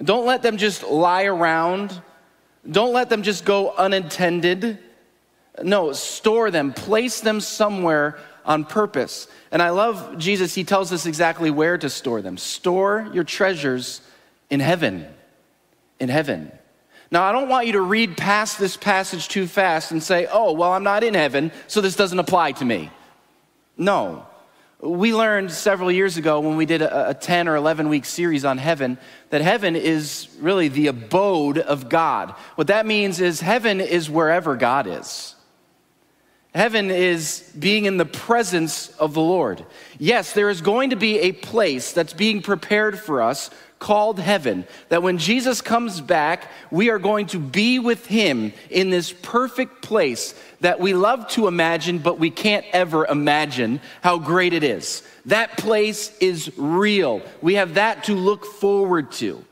Don't 0.01 0.25
let 0.25 0.43
them 0.43 0.55
just 0.55 0.81
lie 0.83 1.25
around. 1.25 2.01
Don't 2.69 2.93
let 2.93 3.09
them 3.09 3.23
just 3.23 3.43
go 3.43 3.75
unintended. 3.75 4.79
No, 5.61 5.91
store 5.91 6.51
them, 6.51 6.71
place 6.71 7.19
them 7.19 7.41
somewhere 7.41 8.17
on 8.45 8.63
purpose. 8.63 9.27
And 9.51 9.61
I 9.61 9.71
love 9.71 10.17
Jesus, 10.17 10.55
he 10.55 10.63
tells 10.63 10.93
us 10.93 11.05
exactly 11.05 11.51
where 11.51 11.77
to 11.77 11.89
store 11.89 12.21
them. 12.21 12.37
Store 12.37 13.09
your 13.11 13.25
treasures 13.25 13.99
in 14.49 14.61
heaven. 14.61 15.05
In 15.99 16.07
heaven. 16.07 16.53
Now, 17.11 17.23
I 17.23 17.33
don't 17.33 17.49
want 17.49 17.67
you 17.67 17.73
to 17.73 17.81
read 17.81 18.15
past 18.15 18.57
this 18.57 18.77
passage 18.77 19.27
too 19.27 19.45
fast 19.45 19.91
and 19.91 20.01
say, 20.01 20.27
oh, 20.31 20.53
well, 20.53 20.71
I'm 20.71 20.83
not 20.83 21.03
in 21.03 21.13
heaven, 21.13 21.51
so 21.67 21.81
this 21.81 21.97
doesn't 21.97 22.19
apply 22.19 22.53
to 22.53 22.65
me. 22.65 22.89
No. 23.77 24.25
We 24.79 25.13
learned 25.13 25.51
several 25.51 25.91
years 25.91 26.15
ago 26.15 26.39
when 26.39 26.55
we 26.55 26.65
did 26.65 26.81
a, 26.81 27.09
a 27.09 27.13
10 27.13 27.49
or 27.49 27.57
11 27.57 27.89
week 27.89 28.05
series 28.05 28.45
on 28.45 28.57
heaven 28.57 28.97
that 29.29 29.41
heaven 29.41 29.75
is 29.75 30.29
really 30.39 30.69
the 30.69 30.87
abode 30.87 31.57
of 31.57 31.89
God. 31.89 32.31
What 32.55 32.67
that 32.67 32.85
means 32.85 33.19
is 33.19 33.41
heaven 33.41 33.81
is 33.81 34.09
wherever 34.09 34.55
God 34.55 34.87
is. 34.87 35.35
Heaven 36.55 36.91
is 36.91 37.49
being 37.57 37.85
in 37.85 37.97
the 37.97 38.05
presence 38.05 38.89
of 38.97 39.13
the 39.13 39.21
Lord. 39.21 39.65
Yes, 39.99 40.33
there 40.33 40.49
is 40.49 40.61
going 40.61 40.89
to 40.89 40.95
be 40.95 41.19
a 41.19 41.31
place 41.31 41.93
that's 41.93 42.13
being 42.13 42.41
prepared 42.41 42.99
for 42.99 43.21
us 43.21 43.49
called 43.81 44.19
heaven, 44.19 44.65
that 44.89 45.03
when 45.03 45.17
Jesus 45.17 45.59
comes 45.59 45.99
back, 45.99 46.49
we 46.69 46.89
are 46.91 46.99
going 46.99 47.25
to 47.27 47.39
be 47.39 47.79
with 47.79 48.05
him 48.05 48.53
in 48.69 48.91
this 48.91 49.11
perfect 49.11 49.81
place 49.81 50.33
that 50.61 50.79
we 50.79 50.93
love 50.93 51.27
to 51.29 51.47
imagine, 51.47 51.97
but 51.97 52.19
we 52.19 52.29
can't 52.29 52.65
ever 52.71 53.05
imagine 53.07 53.81
how 54.01 54.19
great 54.19 54.53
it 54.53 54.63
is. 54.63 55.03
That 55.25 55.57
place 55.57 56.15
is 56.19 56.51
real. 56.57 57.23
We 57.41 57.55
have 57.55 57.73
that 57.73 58.05
to 58.05 58.13
look 58.13 58.45
forward 58.45 59.11
to. 59.13 59.43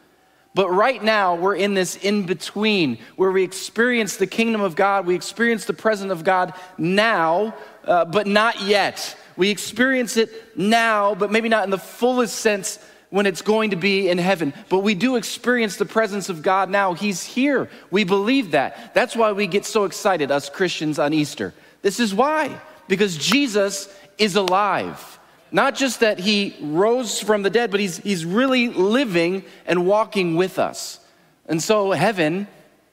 But 0.54 0.70
right 0.70 1.04
now, 1.04 1.36
we're 1.36 1.56
in 1.56 1.74
this 1.74 1.96
in 1.96 2.26
between 2.26 3.00
where 3.16 3.32
we 3.32 3.44
experience 3.44 4.18
the 4.18 4.28
kingdom 4.28 4.62
of 4.62 4.76
God, 4.76 5.08
we 5.08 5.16
experience 5.16 5.66
the 5.66 5.74
presence 5.74 6.12
of 6.12 6.24
God 6.24 6.54
now, 6.78 7.56
uh, 7.84 8.06
but 8.06 8.28
not 8.28 8.62
yet. 8.62 9.18
We 9.38 9.50
experience 9.50 10.18
it 10.18 10.58
now, 10.58 11.16
but 11.16 11.32
maybe 11.32 11.50
not 11.50 11.64
in 11.64 11.70
the 11.70 11.78
fullest 11.78 12.36
sense 12.36 12.78
when 13.10 13.26
it's 13.26 13.42
going 13.42 13.72
to 13.72 13.76
be 13.76 14.10
in 14.10 14.18
heaven. 14.18 14.54
But 14.70 14.80
we 14.80 14.94
do 14.94 15.16
experience 15.16 15.78
the 15.78 15.86
presence 15.86 16.30
of 16.30 16.42
God 16.42 16.70
now. 16.70 16.94
He's 16.94 17.24
here. 17.24 17.70
We 17.90 18.04
believe 18.04 18.52
that. 18.52 18.94
That's 18.94 19.16
why 19.16 19.32
we 19.32 19.48
get 19.48 19.66
so 19.66 19.86
excited, 19.86 20.32
us 20.32 20.50
Christians, 20.50 21.00
on 21.00 21.14
Easter. 21.14 21.54
This 21.82 22.00
is 22.00 22.14
why, 22.14 22.60
because 22.88 23.18
Jesus 23.18 23.94
is 24.18 24.36
alive. 24.36 25.20
Not 25.52 25.76
just 25.76 26.02
that 26.02 26.20
he 26.20 26.56
rose 26.62 27.20
from 27.20 27.42
the 27.42 27.50
dead, 27.50 27.72
but 27.72 27.80
he's, 27.80 27.98
he's 27.98 28.26
really 28.26 28.70
living 28.70 29.44
and 29.66 29.88
walking 29.88 30.36
with 30.36 30.60
us. 30.60 31.00
And 31.48 31.64
so, 31.64 31.92
heaven, 31.92 32.48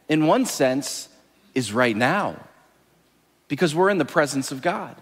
in 0.09 0.27
one 0.27 0.47
sense, 0.47 1.11
is 1.55 1.73
right 1.73 1.97
now 1.97 2.37
because 3.49 3.75
we're 3.75 3.91
in 3.91 3.99
the 3.99 4.05
presence 4.07 4.51
of 4.53 4.63
God. 4.63 4.97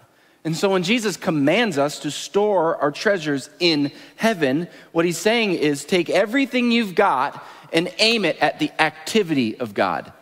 And 0.45 0.55
so 0.55 0.69
when 0.69 0.83
Jesus 0.83 1.17
commands 1.17 1.79
us 1.79 1.99
to 2.01 2.11
store 2.11 2.77
our 2.77 2.91
treasures 2.91 3.49
in 3.59 3.91
heaven, 4.15 4.67
what 4.91 5.03
he's 5.03 5.17
saying 5.17 5.53
is 5.53 5.83
take 5.83 6.07
everything 6.07 6.71
you've 6.71 6.93
got 6.93 7.43
and 7.73 7.91
aim 7.97 8.25
it 8.25 8.37
at 8.37 8.59
the 8.59 8.71
activity 8.79 9.59
of 9.59 9.73
God. 9.73 10.13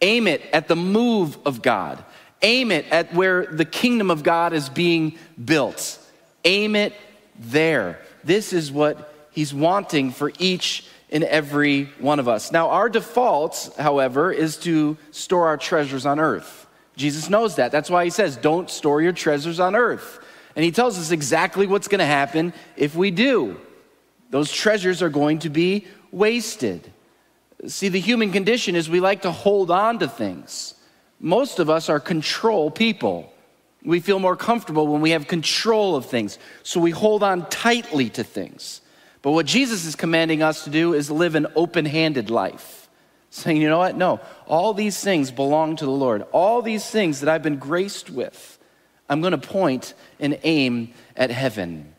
Aim 0.00 0.28
it 0.28 0.40
at 0.52 0.68
the 0.68 0.76
move 0.76 1.36
of 1.44 1.62
God. 1.62 2.02
Aim 2.42 2.70
it 2.70 2.86
at 2.92 3.12
where 3.12 3.46
the 3.46 3.64
kingdom 3.64 4.08
of 4.10 4.22
God 4.22 4.52
is 4.52 4.68
being 4.68 5.18
built. 5.44 5.98
Aim 6.44 6.76
it 6.76 6.92
there. 7.38 7.98
This 8.22 8.52
is 8.52 8.70
what 8.70 9.12
he's 9.32 9.52
wanting 9.52 10.12
for 10.12 10.32
each 10.38 10.86
and 11.10 11.24
every 11.24 11.84
one 11.98 12.20
of 12.20 12.28
us. 12.28 12.52
Now, 12.52 12.70
our 12.70 12.88
default, 12.88 13.74
however, 13.76 14.30
is 14.30 14.56
to 14.58 14.96
store 15.10 15.48
our 15.48 15.56
treasures 15.56 16.06
on 16.06 16.20
earth. 16.20 16.61
Jesus 16.96 17.30
knows 17.30 17.56
that. 17.56 17.72
That's 17.72 17.90
why 17.90 18.04
he 18.04 18.10
says, 18.10 18.36
don't 18.36 18.70
store 18.70 19.00
your 19.00 19.12
treasures 19.12 19.60
on 19.60 19.74
earth. 19.74 20.18
And 20.54 20.64
he 20.64 20.70
tells 20.70 20.98
us 20.98 21.10
exactly 21.10 21.66
what's 21.66 21.88
going 21.88 22.00
to 22.00 22.06
happen 22.06 22.52
if 22.76 22.94
we 22.94 23.10
do. 23.10 23.58
Those 24.30 24.52
treasures 24.52 25.02
are 25.02 25.08
going 25.08 25.40
to 25.40 25.50
be 25.50 25.86
wasted. 26.10 26.92
See, 27.66 27.88
the 27.88 28.00
human 28.00 28.32
condition 28.32 28.74
is 28.76 28.90
we 28.90 29.00
like 29.00 29.22
to 29.22 29.30
hold 29.30 29.70
on 29.70 29.98
to 30.00 30.08
things. 30.08 30.74
Most 31.20 31.58
of 31.58 31.70
us 31.70 31.88
are 31.88 32.00
control 32.00 32.70
people. 32.70 33.32
We 33.84 34.00
feel 34.00 34.18
more 34.18 34.36
comfortable 34.36 34.86
when 34.86 35.00
we 35.00 35.10
have 35.10 35.26
control 35.26 35.96
of 35.96 36.06
things. 36.06 36.38
So 36.62 36.80
we 36.80 36.90
hold 36.90 37.22
on 37.22 37.48
tightly 37.48 38.10
to 38.10 38.24
things. 38.24 38.80
But 39.22 39.32
what 39.32 39.46
Jesus 39.46 39.84
is 39.84 39.94
commanding 39.94 40.42
us 40.42 40.64
to 40.64 40.70
do 40.70 40.94
is 40.94 41.10
live 41.10 41.34
an 41.34 41.46
open 41.54 41.86
handed 41.86 42.28
life 42.28 42.81
saying, 43.34 43.62
you 43.62 43.68
know 43.68 43.78
what? 43.78 43.96
No, 43.96 44.20
all 44.46 44.74
these 44.74 45.02
things 45.02 45.30
belong 45.30 45.76
to 45.76 45.86
the 45.86 45.90
Lord. 45.90 46.22
All 46.32 46.60
these 46.60 46.88
things 46.88 47.20
that 47.20 47.30
I've 47.30 47.42
been 47.42 47.56
graced 47.56 48.10
with, 48.10 48.58
I'm 49.08 49.22
going 49.22 49.32
to 49.32 49.38
point 49.38 49.94
and 50.20 50.38
aim 50.42 50.92
at 51.16 51.30
heaven. 51.30 51.94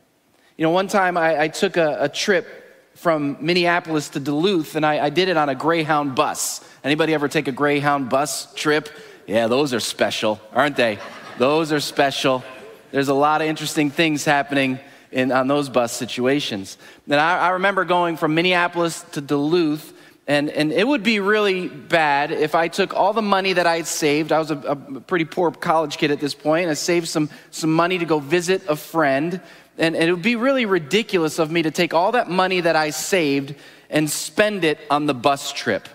You 0.58 0.64
know, 0.64 0.70
one 0.70 0.88
time 0.88 1.18
I, 1.18 1.42
I 1.42 1.48
took 1.48 1.76
a, 1.76 2.04
a, 2.04 2.10
trip 2.10 2.48
from 2.94 3.38
Minneapolis 3.42 4.10
to 4.10 4.20
Duluth, 4.20 4.76
and 4.76 4.86
I, 4.86 5.06
I 5.06 5.10
did 5.10 5.28
it 5.28 5.36
on 5.36 5.50
a 5.50 5.56
Greyhound 5.56 6.14
bus. 6.14 6.64
Anybody 6.84 7.16
ever 7.16 7.28
take 7.28 7.48
a 7.48 7.52
Greyhound 7.52 8.12
bus 8.12 8.54
trip? 8.54 8.90
Yeah, 9.26 9.48
those 9.48 9.74
are 9.74 9.80
special, 9.80 10.40
aren't 10.54 10.76
they? 10.76 11.00
Those 11.40 11.72
are 11.72 11.80
special. 11.80 12.44
There's 12.92 13.10
a 13.10 13.14
lot 13.16 13.42
of 13.42 13.48
interesting 13.48 13.90
things 13.90 14.24
happening 14.24 14.80
in, 15.12 15.32
on 15.32 15.48
those 15.48 15.68
bus 15.68 15.94
situations. 15.94 16.78
And 17.06 17.16
I, 17.16 17.40
I 17.40 17.50
remember 17.50 17.86
going 17.86 18.18
from 18.18 18.36
Minneapolis 18.36 19.02
to 19.14 19.22
Duluth, 19.22 19.93
and, 20.26 20.50
and 20.50 20.72
it 20.72 20.88
would 20.88 21.04
be 21.04 21.20
really 21.20 21.68
bad 21.68 22.32
if 22.32 22.56
I 22.56 22.70
took 22.70 22.94
all 22.94 23.12
the 23.12 23.22
money 23.22 23.54
that 23.54 23.68
I 23.68 23.78
had 23.78 23.88
saved. 23.88 24.32
I 24.32 24.40
was 24.40 24.52
a, 24.52 24.58
a 24.58 24.76
pretty 24.76 25.26
poor 25.26 25.52
college 25.52 25.98
kid 25.98 26.12
at 26.12 26.22
this 26.22 26.34
point. 26.34 26.70
I 26.70 26.76
saved 26.76 27.10
some, 27.10 27.30
some 27.52 27.74
money 27.74 27.98
to 27.98 28.06
go 28.06 28.20
visit 28.20 28.64
a 28.70 28.78
friend. 28.78 29.42
And, 29.78 29.96
and 29.96 30.10
it 30.10 30.14
would 30.14 30.22
be 30.22 30.38
really 30.38 30.66
ridiculous 30.66 31.40
of 31.40 31.52
me 31.52 31.64
to 31.64 31.72
take 31.72 31.94
all 31.94 32.14
that 32.14 32.30
money 32.30 32.62
that 32.62 32.78
I 32.78 32.92
saved 32.92 33.56
and 33.90 34.10
spend 34.10 34.64
it 34.64 34.80
on 34.90 35.08
the 35.08 35.14
bus 35.14 35.52
trip 35.52 35.90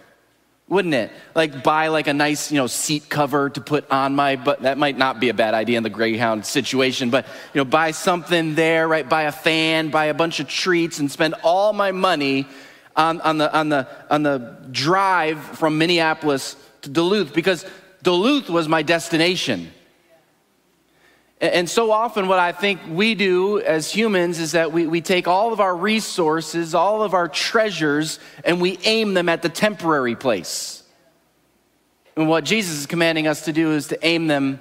wouldn't 0.69 0.95
it? 0.95 1.11
Like 1.35 1.63
buy 1.63 1.89
like 1.89 2.09
a 2.09 2.13
nice, 2.13 2.53
you 2.53 2.59
know, 2.59 2.67
seat 2.67 3.09
cover 3.09 3.49
to 3.51 3.61
put 3.61 3.91
on 3.91 4.15
my 4.15 4.37
but 4.37 4.63
that 4.63 4.77
might 4.77 4.99
not 4.99 5.19
be 5.19 5.31
a 5.31 5.35
bad 5.35 5.55
idea 5.55 5.79
in 5.79 5.83
the 5.83 5.91
Greyhound 5.91 6.45
situation, 6.45 7.09
but 7.11 7.25
you 7.55 7.61
know, 7.61 7.65
buy 7.65 7.93
something 7.93 8.55
there, 8.55 8.87
right? 8.87 9.09
Buy 9.09 9.23
a 9.23 9.33
fan, 9.33 9.89
buy 9.89 10.07
a 10.07 10.15
bunch 10.15 10.41
of 10.41 10.49
treats 10.49 10.99
and 10.99 11.11
spend 11.11 11.35
all 11.43 11.73
my 11.73 11.93
money 11.93 12.47
on, 12.99 13.21
on, 13.21 13.39
the, 13.39 13.57
on, 13.57 13.69
the, 13.69 13.89
on 14.11 14.23
the 14.25 14.57
drive 14.73 15.39
from 15.41 15.79
Minneapolis 15.79 16.57
to 16.83 16.91
Duluth 16.91 17.33
because 17.33 17.65
Duluth 18.03 18.51
was 18.51 18.69
my 18.69 18.83
destination. 18.83 19.71
And 21.41 21.71
so 21.71 21.93
often, 21.93 22.27
what 22.27 22.41
I 22.41 22.51
think 22.51 22.81
we 22.91 23.15
do 23.15 23.61
as 23.61 23.93
humans 23.93 24.41
is 24.41 24.53
that 24.53 24.73
we, 24.73 24.89
we 24.89 25.01
take 25.01 25.29
all 25.29 25.53
of 25.53 25.61
our 25.61 25.75
resources, 25.77 26.75
all 26.75 27.05
of 27.05 27.15
our 27.15 27.29
treasures, 27.29 28.19
and 28.45 28.61
we 28.61 28.77
aim 28.83 29.15
them 29.15 29.29
at 29.29 29.43
the 29.43 29.49
temporary 29.49 30.17
place. 30.17 30.83
And 32.17 32.29
what 32.29 32.43
Jesus 32.43 32.81
is 32.81 32.87
commanding 32.87 33.29
us 33.29 33.45
to 33.45 33.53
do 33.53 33.71
is 33.71 33.87
to 33.89 34.05
aim 34.05 34.27
them 34.27 34.59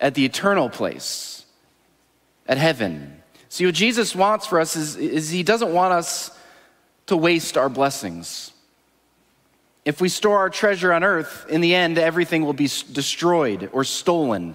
at 0.00 0.14
the 0.14 0.24
eternal 0.24 0.70
place, 0.70 1.44
at 2.46 2.56
heaven. 2.56 3.22
See, 3.50 3.66
what 3.66 3.74
Jesus 3.74 4.16
wants 4.16 4.46
for 4.46 4.60
us 4.60 4.76
is, 4.76 4.96
is 4.96 5.28
He 5.28 5.42
doesn't 5.42 5.74
want 5.74 5.92
us 5.92 6.30
to 7.08 7.16
waste 7.16 7.56
our 7.56 7.68
blessings. 7.68 8.52
If 9.84 10.00
we 10.00 10.08
store 10.08 10.38
our 10.38 10.50
treasure 10.50 10.92
on 10.92 11.02
earth, 11.02 11.46
in 11.48 11.60
the 11.62 11.74
end, 11.74 11.98
everything 11.98 12.44
will 12.44 12.52
be 12.52 12.68
destroyed 12.92 13.70
or 13.72 13.84
stolen. 13.84 14.54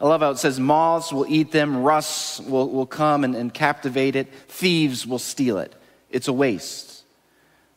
I 0.00 0.06
love 0.06 0.20
how 0.20 0.30
it 0.30 0.38
says 0.38 0.60
moths 0.60 1.12
will 1.12 1.24
eat 1.26 1.50
them, 1.50 1.82
rusts 1.82 2.40
will, 2.40 2.68
will 2.68 2.86
come 2.86 3.24
and, 3.24 3.34
and 3.34 3.52
captivate 3.52 4.16
it, 4.16 4.32
thieves 4.48 5.06
will 5.06 5.18
steal 5.18 5.58
it. 5.58 5.74
It's 6.10 6.28
a 6.28 6.32
waste. 6.32 7.04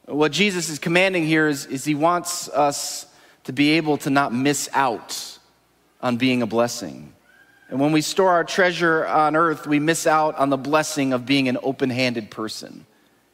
What 0.05 0.33
Jesus 0.33 0.69
is 0.69 0.79
commanding 0.79 1.25
here 1.25 1.47
is, 1.47 1.65
is 1.65 1.85
he 1.85 1.95
wants 1.95 2.49
us 2.49 3.05
to 3.45 3.53
be 3.53 3.71
able 3.71 3.97
to 3.99 4.09
not 4.09 4.33
miss 4.33 4.69
out 4.73 5.39
on 6.01 6.17
being 6.17 6.41
a 6.41 6.47
blessing. 6.47 7.13
And 7.69 7.79
when 7.79 7.93
we 7.93 8.01
store 8.01 8.31
our 8.31 8.43
treasure 8.43 9.05
on 9.05 9.37
earth, 9.37 9.67
we 9.67 9.79
miss 9.79 10.05
out 10.05 10.35
on 10.35 10.49
the 10.49 10.57
blessing 10.57 11.13
of 11.13 11.25
being 11.25 11.47
an 11.47 11.57
open 11.63 11.89
handed 11.89 12.29
person 12.29 12.85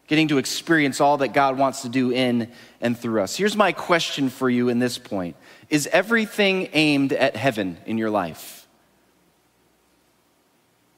getting 0.07 0.27
to 0.29 0.38
experience 0.38 1.00
all 1.00 1.17
that 1.17 1.29
God 1.29 1.57
wants 1.57 1.81
to 1.83 1.89
do 1.89 2.12
in 2.12 2.51
and 2.81 2.98
through 2.98 3.22
us. 3.22 3.36
Here's 3.36 3.55
my 3.55 3.72
question 3.72 4.29
for 4.29 4.50
you 4.50 4.69
in 4.69 4.79
this 4.79 4.98
point 4.98 5.36
Is 5.69 5.88
everything 5.88 6.69
aimed 6.74 7.13
at 7.13 7.36
heaven 7.36 7.77
in 7.86 7.98
your 7.98 8.10
life? 8.10 8.67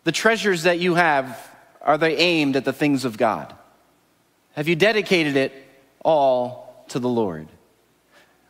The 0.04 0.12
treasures 0.12 0.64
that 0.64 0.80
you 0.80 0.96
have, 0.96 1.40
are 1.82 1.98
they 1.98 2.18
aimed 2.18 2.56
at 2.56 2.66
the 2.66 2.74
things 2.74 3.06
of 3.06 3.18
God? 3.18 3.54
Have 4.54 4.68
you 4.68 4.76
dedicated 4.76 5.36
it 5.36 5.52
all 6.04 6.86
to 6.90 7.00
the 7.00 7.10
Lord? 7.10 7.48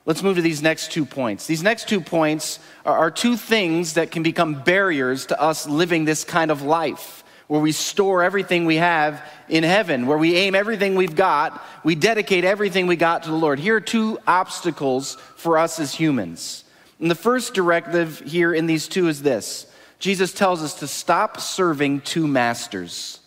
Let's 0.06 0.22
move 0.22 0.36
to 0.36 0.42
these 0.42 0.62
next 0.62 0.92
two 0.92 1.06
points. 1.06 1.48
These 1.48 1.64
next 1.64 1.90
two 1.90 2.00
points 2.00 2.60
are, 2.86 3.10
two 3.10 3.38
things 3.38 3.94
that 3.94 4.12
can 4.12 4.22
become 4.22 4.62
barriers 4.62 5.26
to 5.28 5.42
us 5.42 5.68
living 5.68 6.06
this 6.06 6.24
kind 6.24 6.52
of 6.52 6.62
life 6.62 7.24
where 7.48 7.62
we 7.62 7.72
store 7.72 8.24
everything 8.24 8.66
we 8.66 8.78
have 8.78 9.24
in 9.48 9.64
heaven, 9.64 10.08
where 10.08 10.18
we 10.18 10.36
aim 10.36 10.56
everything 10.56 10.96
we've 10.96 11.16
got, 11.16 11.64
we 11.84 11.96
dedicate 11.96 12.44
everything 12.44 12.88
we 12.88 12.96
got 12.96 13.24
to 13.24 13.30
the 13.30 13.36
Lord. 13.36 13.60
Here 13.60 13.76
are 13.76 13.82
two 13.82 14.18
obstacles 14.26 15.16
for 15.36 15.58
us 15.58 15.80
as 15.80 15.94
humans. 15.94 16.64
And 17.00 17.12
the 17.12 17.16
first 17.16 17.54
directive 17.54 18.20
here 18.22 18.54
in 18.54 18.66
these 18.66 18.88
two 18.88 19.08
is 19.08 19.22
this 19.22 19.68
Jesus 20.00 20.34
tells 20.34 20.64
us 20.64 20.80
to 20.80 20.88
stop 20.88 21.40
serving 21.40 22.02
two 22.02 22.28
masters. 22.28 23.20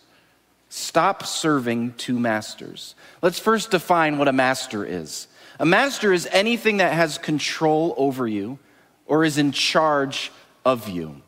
Stop 0.69 1.25
serving 1.25 1.93
two 1.93 2.19
masters. 2.19 2.93
Let's 3.21 3.39
first 3.39 3.71
define 3.71 4.17
what 4.17 4.27
a 4.27 4.33
master 4.33 4.85
is. 4.85 5.27
A 5.59 5.65
master 5.65 6.13
is 6.13 6.27
anything 6.31 6.77
that 6.77 6.93
has 6.93 7.17
control 7.17 7.95
over 7.97 8.27
you 8.27 8.59
or 9.07 9.25
is 9.25 9.37
in 9.37 9.51
charge 9.51 10.31
of 10.63 10.87
you. 10.87 11.21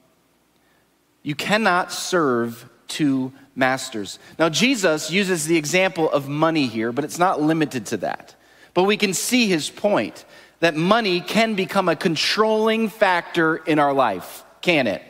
You 1.23 1.35
cannot 1.35 1.91
serve 1.91 2.69
two 2.91 3.31
masters. 3.55 4.19
Now, 4.37 4.49
Jesus 4.49 5.09
uses 5.09 5.45
the 5.45 5.57
example 5.57 6.11
of 6.11 6.27
money 6.27 6.67
here, 6.67 6.91
but 6.91 7.05
it's 7.05 7.19
not 7.19 7.41
limited 7.41 7.85
to 7.87 7.97
that. 7.97 8.35
But 8.73 8.83
we 8.83 8.97
can 8.97 9.13
see 9.13 9.47
his 9.47 9.69
point 9.69 10.25
that 10.59 10.75
money 10.75 11.21
can 11.21 11.55
become 11.55 11.89
a 11.89 11.95
controlling 11.95 12.89
factor 12.89 13.57
in 13.57 13.79
our 13.79 13.93
life, 13.93 14.43
can 14.61 14.87
it? 14.87 15.01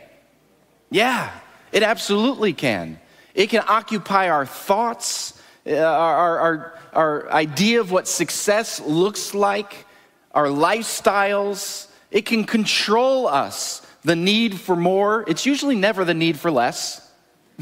Yeah, 0.89 1.31
it 1.71 1.83
absolutely 1.83 2.53
can. 2.53 2.99
It 3.33 3.49
can 3.49 3.63
occupy 3.67 4.29
our 4.29 4.45
thoughts, 4.45 5.41
uh, 5.65 5.75
our, 5.77 6.39
our, 6.39 6.79
our 6.93 7.31
idea 7.31 7.81
of 7.81 7.91
what 7.91 8.07
success 8.07 8.79
looks 8.79 9.33
like, 9.33 9.85
our 10.31 10.47
lifestyles. 10.47 11.87
It 12.11 12.25
can 12.25 12.45
control 12.45 13.27
us. 13.27 13.85
The 14.03 14.15
need 14.15 14.59
for 14.59 14.75
more, 14.75 15.23
it's 15.27 15.45
usually 15.45 15.75
never 15.75 16.05
the 16.05 16.13
need 16.13 16.39
for 16.39 16.51
less. 16.51 17.00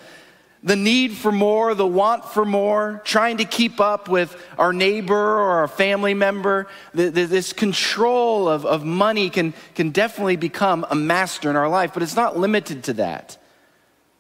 the 0.63 0.77
need 0.77 1.13
for 1.13 1.33
more, 1.33 1.75
the 1.75 1.87
want 1.87 2.25
for 2.25 2.45
more, 2.45 3.03
trying 3.05 3.39
to 3.39 3.45
keep 3.45 3.81
up 3.81 4.09
with 4.09 4.37
our 4.59 4.73
neighbor 4.73 5.15
or 5.15 5.51
our 5.61 5.69
family 5.69 6.15
member. 6.15 6.69
This 6.95 7.53
control 7.53 8.49
of, 8.49 8.65
of 8.65 8.85
money 8.85 9.29
can, 9.31 9.55
can 9.75 9.91
definitely 9.91 10.37
become 10.37 10.87
a 10.89 10.95
master 10.95 11.51
in 11.51 11.57
our 11.57 11.69
life, 11.69 11.93
but 11.95 12.03
it's 12.03 12.17
not 12.17 12.39
limited 12.39 12.85
to 12.85 12.93
that. 12.95 13.39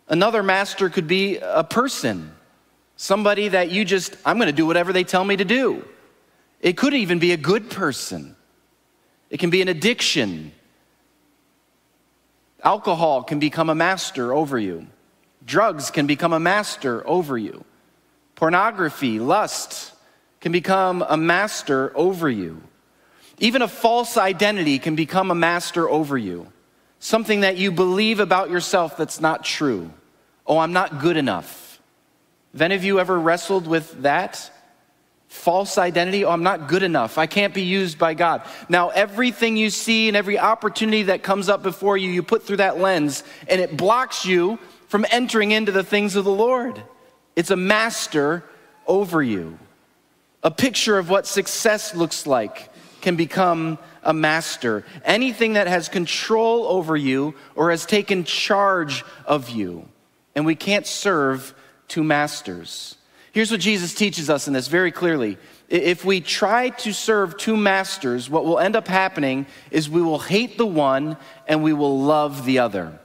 Another 0.08 0.42
master 0.42 0.90
could 0.90 1.06
be 1.06 1.38
a 1.38 1.64
person, 1.64 2.32
somebody 2.96 3.48
that 3.48 3.70
you 3.70 3.84
just, 3.84 4.16
I'm 4.24 4.36
going 4.36 4.48
to 4.48 4.52
do 4.52 4.66
whatever 4.66 4.92
they 4.92 5.04
tell 5.04 5.24
me 5.24 5.36
to 5.36 5.44
do. 5.44 5.84
It 6.60 6.76
could 6.76 6.94
even 6.94 7.18
be 7.18 7.32
a 7.32 7.36
good 7.36 7.70
person, 7.70 8.36
it 9.30 9.38
can 9.38 9.50
be 9.50 9.62
an 9.62 9.68
addiction. 9.68 10.52
Alcohol 12.64 13.24
can 13.24 13.40
become 13.40 13.70
a 13.70 13.74
master 13.74 14.32
over 14.32 14.56
you. 14.56 14.86
Drugs 15.44 15.90
can 15.90 16.06
become 16.06 16.32
a 16.32 16.40
master 16.40 17.06
over 17.06 17.36
you. 17.36 17.64
Pornography, 18.34 19.18
lust 19.18 19.92
can 20.40 20.52
become 20.52 21.04
a 21.08 21.16
master 21.16 21.92
over 21.96 22.28
you. 22.28 22.62
Even 23.38 23.62
a 23.62 23.68
false 23.68 24.16
identity 24.16 24.78
can 24.78 24.94
become 24.94 25.30
a 25.30 25.34
master 25.34 25.88
over 25.88 26.18
you. 26.18 26.52
Something 26.98 27.40
that 27.40 27.56
you 27.56 27.72
believe 27.72 28.20
about 28.20 28.50
yourself 28.50 28.96
that's 28.96 29.20
not 29.20 29.44
true. 29.44 29.92
Oh, 30.46 30.58
I'm 30.58 30.72
not 30.72 31.00
good 31.00 31.16
enough. 31.16 31.80
Have 32.52 32.62
any 32.62 32.74
of 32.74 32.84
you 32.84 33.00
ever 33.00 33.18
wrestled 33.18 33.66
with 33.66 34.02
that? 34.02 34.50
False 35.28 35.78
identity? 35.78 36.24
Oh, 36.24 36.30
I'm 36.30 36.42
not 36.42 36.68
good 36.68 36.82
enough. 36.82 37.16
I 37.16 37.26
can't 37.26 37.54
be 37.54 37.62
used 37.62 37.98
by 37.98 38.14
God. 38.14 38.42
Now, 38.68 38.90
everything 38.90 39.56
you 39.56 39.70
see 39.70 40.08
and 40.08 40.16
every 40.16 40.38
opportunity 40.38 41.04
that 41.04 41.22
comes 41.22 41.48
up 41.48 41.62
before 41.62 41.96
you, 41.96 42.10
you 42.10 42.22
put 42.22 42.42
through 42.42 42.58
that 42.58 42.78
lens 42.78 43.24
and 43.48 43.60
it 43.60 43.76
blocks 43.76 44.26
you 44.26 44.58
from 44.92 45.06
entering 45.10 45.52
into 45.52 45.72
the 45.72 45.82
things 45.82 46.16
of 46.16 46.26
the 46.26 46.30
Lord. 46.30 46.82
It's 47.34 47.50
a 47.50 47.56
master 47.56 48.44
over 48.86 49.22
you. 49.22 49.58
A 50.42 50.50
picture 50.50 50.98
of 50.98 51.08
what 51.08 51.26
success 51.26 51.94
looks 51.94 52.26
like 52.26 52.68
can 53.00 53.16
become 53.16 53.78
a 54.02 54.12
master. 54.12 54.84
Anything 55.02 55.54
that 55.54 55.66
has 55.66 55.88
control 55.88 56.66
over 56.66 56.94
you 56.94 57.34
or 57.54 57.70
has 57.70 57.86
taken 57.86 58.24
charge 58.24 59.02
of 59.24 59.48
you. 59.48 59.88
And 60.34 60.44
we 60.44 60.54
can't 60.54 60.86
serve 60.86 61.54
two 61.88 62.04
masters. 62.04 62.98
Here's 63.32 63.50
what 63.50 63.60
Jesus 63.60 63.94
teaches 63.94 64.28
us 64.28 64.46
in 64.46 64.52
this 64.52 64.68
very 64.68 64.92
clearly. 64.92 65.38
If 65.70 66.04
we 66.04 66.20
try 66.20 66.68
to 66.68 66.92
serve 66.92 67.38
two 67.38 67.56
masters, 67.56 68.28
what 68.28 68.44
will 68.44 68.58
end 68.58 68.76
up 68.76 68.88
happening 68.88 69.46
is 69.70 69.88
we 69.88 70.02
will 70.02 70.18
hate 70.18 70.58
the 70.58 70.66
one 70.66 71.16
and 71.48 71.62
we 71.62 71.72
will 71.72 71.98
love 71.98 72.44
the 72.44 72.58
other 72.58 72.98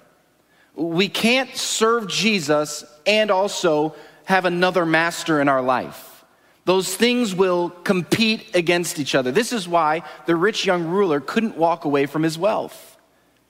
we 0.77 1.09
can't 1.09 1.55
serve 1.57 2.07
Jesus 2.07 2.85
and 3.05 3.31
also 3.31 3.95
have 4.25 4.45
another 4.45 4.85
master 4.85 5.41
in 5.41 5.49
our 5.49 5.61
life. 5.61 6.23
Those 6.65 6.95
things 6.95 7.33
will 7.33 7.69
compete 7.69 8.55
against 8.55 8.99
each 8.99 9.15
other. 9.15 9.31
This 9.31 9.51
is 9.51 9.67
why 9.67 10.03
the 10.27 10.35
rich 10.35 10.65
young 10.65 10.85
ruler 10.85 11.19
couldn't 11.19 11.57
walk 11.57 11.85
away 11.85 12.05
from 12.05 12.23
his 12.23 12.37
wealth. 12.37 12.97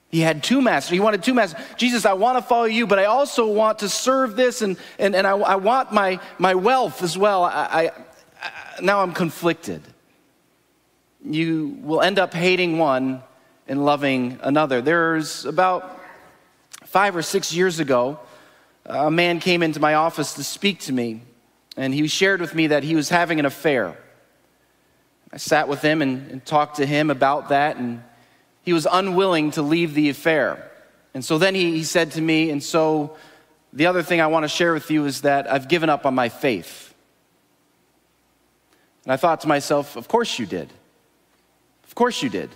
He 0.08 0.20
had 0.20 0.42
two 0.42 0.62
masters. 0.62 0.92
He 0.92 1.00
wanted 1.00 1.22
two 1.22 1.34
masters. 1.34 1.62
Jesus, 1.76 2.06
I 2.06 2.14
want 2.14 2.38
to 2.38 2.42
follow 2.42 2.64
you, 2.64 2.86
but 2.86 2.98
I 2.98 3.04
also 3.04 3.46
want 3.46 3.80
to 3.80 3.90
serve 3.90 4.36
this, 4.36 4.62
and, 4.62 4.78
and, 4.98 5.14
and 5.14 5.26
I, 5.26 5.32
I 5.32 5.56
want 5.56 5.92
my, 5.92 6.20
my 6.38 6.54
wealth 6.54 7.02
as 7.02 7.18
well. 7.18 7.44
I, 7.44 7.50
I, 7.50 7.90
I, 8.40 8.80
now 8.80 9.00
I'm 9.00 9.12
conflicted. 9.12 9.82
You 11.22 11.76
will 11.82 12.00
end 12.00 12.18
up 12.18 12.32
hating 12.32 12.78
one 12.78 13.22
and 13.66 13.84
loving 13.84 14.38
another. 14.42 14.80
There's 14.80 15.44
about 15.44 15.97
Five 16.88 17.16
or 17.16 17.22
six 17.22 17.52
years 17.52 17.80
ago, 17.80 18.18
a 18.86 19.10
man 19.10 19.40
came 19.40 19.62
into 19.62 19.78
my 19.78 19.92
office 19.92 20.32
to 20.34 20.42
speak 20.42 20.80
to 20.80 20.92
me, 20.92 21.20
and 21.76 21.92
he 21.92 22.08
shared 22.08 22.40
with 22.40 22.54
me 22.54 22.68
that 22.68 22.82
he 22.82 22.96
was 22.96 23.10
having 23.10 23.38
an 23.38 23.44
affair. 23.44 23.94
I 25.30 25.36
sat 25.36 25.68
with 25.68 25.82
him 25.82 26.00
and, 26.00 26.30
and 26.30 26.46
talked 26.46 26.76
to 26.76 26.86
him 26.86 27.10
about 27.10 27.50
that, 27.50 27.76
and 27.76 28.02
he 28.62 28.72
was 28.72 28.86
unwilling 28.90 29.50
to 29.50 29.62
leave 29.62 29.92
the 29.92 30.08
affair. 30.08 30.70
And 31.12 31.22
so 31.22 31.36
then 31.36 31.54
he, 31.54 31.72
he 31.72 31.84
said 31.84 32.12
to 32.12 32.22
me, 32.22 32.48
and 32.48 32.62
so 32.62 33.18
the 33.74 33.84
other 33.84 34.02
thing 34.02 34.22
I 34.22 34.28
want 34.28 34.44
to 34.44 34.48
share 34.48 34.72
with 34.72 34.90
you 34.90 35.04
is 35.04 35.20
that 35.20 35.52
I've 35.52 35.68
given 35.68 35.90
up 35.90 36.06
on 36.06 36.14
my 36.14 36.30
faith. 36.30 36.94
And 39.04 39.12
I 39.12 39.18
thought 39.18 39.42
to 39.42 39.48
myself, 39.48 39.94
of 39.94 40.08
course 40.08 40.38
you 40.38 40.46
did. 40.46 40.70
Of 41.84 41.94
course 41.94 42.22
you 42.22 42.30
did. 42.30 42.48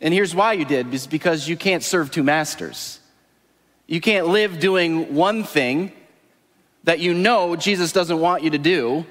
And 0.00 0.12
here's 0.12 0.34
why 0.34 0.52
you 0.52 0.64
did 0.64 0.92
is 0.92 1.06
because 1.06 1.48
you 1.48 1.56
can't 1.56 1.82
serve 1.82 2.10
two 2.10 2.22
masters. 2.22 3.00
You 3.86 4.00
can't 4.00 4.28
live 4.28 4.58
doing 4.58 5.14
one 5.14 5.44
thing 5.44 5.92
that 6.84 7.00
you 7.00 7.14
know 7.14 7.56
Jesus 7.56 7.92
doesn't 7.92 8.20
want 8.20 8.42
you 8.42 8.50
to 8.50 8.58
do 8.58 9.06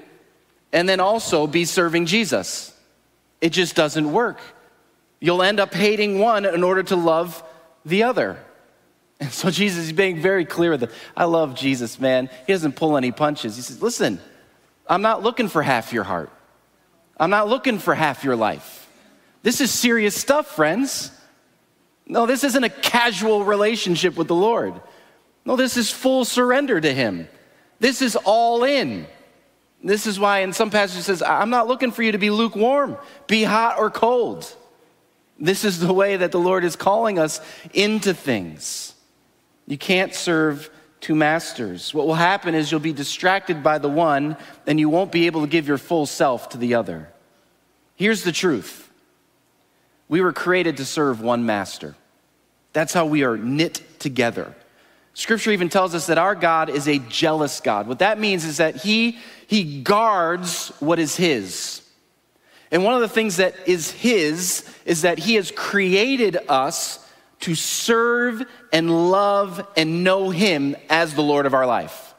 and 0.72 0.88
then 0.88 1.00
also 1.00 1.46
be 1.46 1.64
serving 1.64 2.06
Jesus. 2.06 2.74
It 3.40 3.50
just 3.50 3.74
doesn't 3.74 4.12
work. 4.12 4.38
You'll 5.20 5.42
end 5.42 5.60
up 5.60 5.72
hating 5.72 6.18
one 6.18 6.44
in 6.44 6.62
order 6.62 6.82
to 6.84 6.96
love 6.96 7.42
the 7.84 8.04
other. 8.04 8.38
And 9.18 9.32
so 9.32 9.50
Jesus 9.50 9.86
is 9.86 9.92
being 9.94 10.20
very 10.20 10.44
clear 10.44 10.72
with 10.72 10.82
it. 10.82 10.90
I 11.16 11.24
love 11.24 11.54
Jesus, 11.54 11.98
man. 11.98 12.28
He 12.46 12.52
doesn't 12.52 12.76
pull 12.76 12.98
any 12.98 13.12
punches. 13.12 13.56
He 13.56 13.62
says, 13.62 13.80
Listen, 13.80 14.20
I'm 14.86 15.00
not 15.00 15.22
looking 15.22 15.48
for 15.48 15.62
half 15.62 15.90
your 15.90 16.04
heart, 16.04 16.30
I'm 17.18 17.30
not 17.30 17.48
looking 17.48 17.78
for 17.78 17.94
half 17.94 18.24
your 18.24 18.36
life. 18.36 18.85
This 19.42 19.60
is 19.60 19.70
serious 19.70 20.16
stuff, 20.16 20.48
friends. 20.48 21.10
No, 22.06 22.26
this 22.26 22.44
isn't 22.44 22.64
a 22.64 22.68
casual 22.68 23.44
relationship 23.44 24.16
with 24.16 24.28
the 24.28 24.34
Lord. 24.34 24.80
No, 25.44 25.56
this 25.56 25.76
is 25.76 25.90
full 25.90 26.24
surrender 26.24 26.80
to 26.80 26.92
Him. 26.92 27.28
This 27.78 28.02
is 28.02 28.16
all 28.16 28.64
in. 28.64 29.06
This 29.82 30.06
is 30.06 30.18
why 30.18 30.40
in 30.40 30.52
some 30.52 30.70
passages 30.70 31.02
it 31.02 31.04
says, 31.04 31.22
I'm 31.22 31.50
not 31.50 31.68
looking 31.68 31.92
for 31.92 32.02
you 32.02 32.12
to 32.12 32.18
be 32.18 32.30
lukewarm, 32.30 32.96
be 33.26 33.44
hot 33.44 33.78
or 33.78 33.90
cold. 33.90 34.52
This 35.38 35.64
is 35.64 35.78
the 35.78 35.92
way 35.92 36.16
that 36.16 36.32
the 36.32 36.40
Lord 36.40 36.64
is 36.64 36.76
calling 36.76 37.18
us 37.18 37.40
into 37.74 38.14
things. 38.14 38.94
You 39.66 39.76
can't 39.76 40.14
serve 40.14 40.70
two 41.00 41.14
masters. 41.14 41.92
What 41.92 42.06
will 42.06 42.14
happen 42.14 42.54
is 42.54 42.70
you'll 42.70 42.80
be 42.80 42.92
distracted 42.92 43.62
by 43.62 43.78
the 43.78 43.88
one 43.88 44.36
and 44.66 44.80
you 44.80 44.88
won't 44.88 45.12
be 45.12 45.26
able 45.26 45.42
to 45.42 45.46
give 45.46 45.68
your 45.68 45.78
full 45.78 46.06
self 46.06 46.48
to 46.50 46.58
the 46.58 46.74
other. 46.74 47.12
Here's 47.96 48.22
the 48.22 48.32
truth 48.32 48.85
we 50.08 50.20
were 50.20 50.32
created 50.32 50.76
to 50.78 50.84
serve 50.84 51.20
one 51.20 51.46
master. 51.46 51.94
That's 52.72 52.92
how 52.92 53.06
we 53.06 53.24
are 53.24 53.36
knit 53.36 53.82
together. 53.98 54.54
Scripture 55.14 55.50
even 55.50 55.70
tells 55.70 55.94
us 55.94 56.06
that 56.08 56.18
our 56.18 56.34
God 56.34 56.68
is 56.68 56.86
a 56.86 56.98
jealous 56.98 57.60
God. 57.60 57.88
What 57.88 58.00
that 58.00 58.20
means 58.20 58.44
is 58.44 58.58
that 58.58 58.76
he, 58.76 59.18
he 59.46 59.80
guards 59.82 60.68
what 60.78 60.98
is 60.98 61.16
his. 61.16 61.80
And 62.70 62.84
one 62.84 62.94
of 62.94 63.00
the 63.00 63.08
things 63.08 63.36
that 63.36 63.54
is 63.66 63.90
his 63.90 64.68
is 64.84 65.02
that 65.02 65.18
he 65.18 65.36
has 65.36 65.50
created 65.50 66.36
us 66.48 67.02
to 67.40 67.54
serve 67.54 68.42
and 68.72 69.10
love 69.10 69.66
and 69.76 70.04
know 70.04 70.30
him 70.30 70.76
as 70.90 71.14
the 71.14 71.22
Lord 71.22 71.46
of 71.46 71.54
our 71.54 71.66
life. 71.66 72.14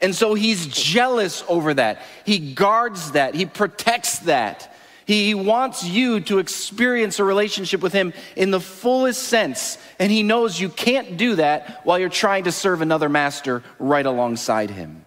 And 0.00 0.14
so 0.14 0.34
he's 0.34 0.66
jealous 0.66 1.42
over 1.48 1.74
that. 1.74 2.02
He 2.24 2.38
guards 2.38 3.12
that. 3.12 3.34
He 3.34 3.46
protects 3.46 4.20
that. 4.20 4.75
He 5.06 5.34
wants 5.34 5.84
you 5.84 6.20
to 6.22 6.38
experience 6.38 7.20
a 7.20 7.24
relationship 7.24 7.80
with 7.80 7.92
Him 7.92 8.12
in 8.34 8.50
the 8.50 8.60
fullest 8.60 9.22
sense. 9.22 9.78
And 10.00 10.10
He 10.10 10.24
knows 10.24 10.60
you 10.60 10.68
can't 10.68 11.16
do 11.16 11.36
that 11.36 11.80
while 11.84 11.98
you're 11.98 12.08
trying 12.08 12.44
to 12.44 12.52
serve 12.52 12.82
another 12.82 13.08
master 13.08 13.62
right 13.78 14.04
alongside 14.04 14.70
Him. 14.70 15.04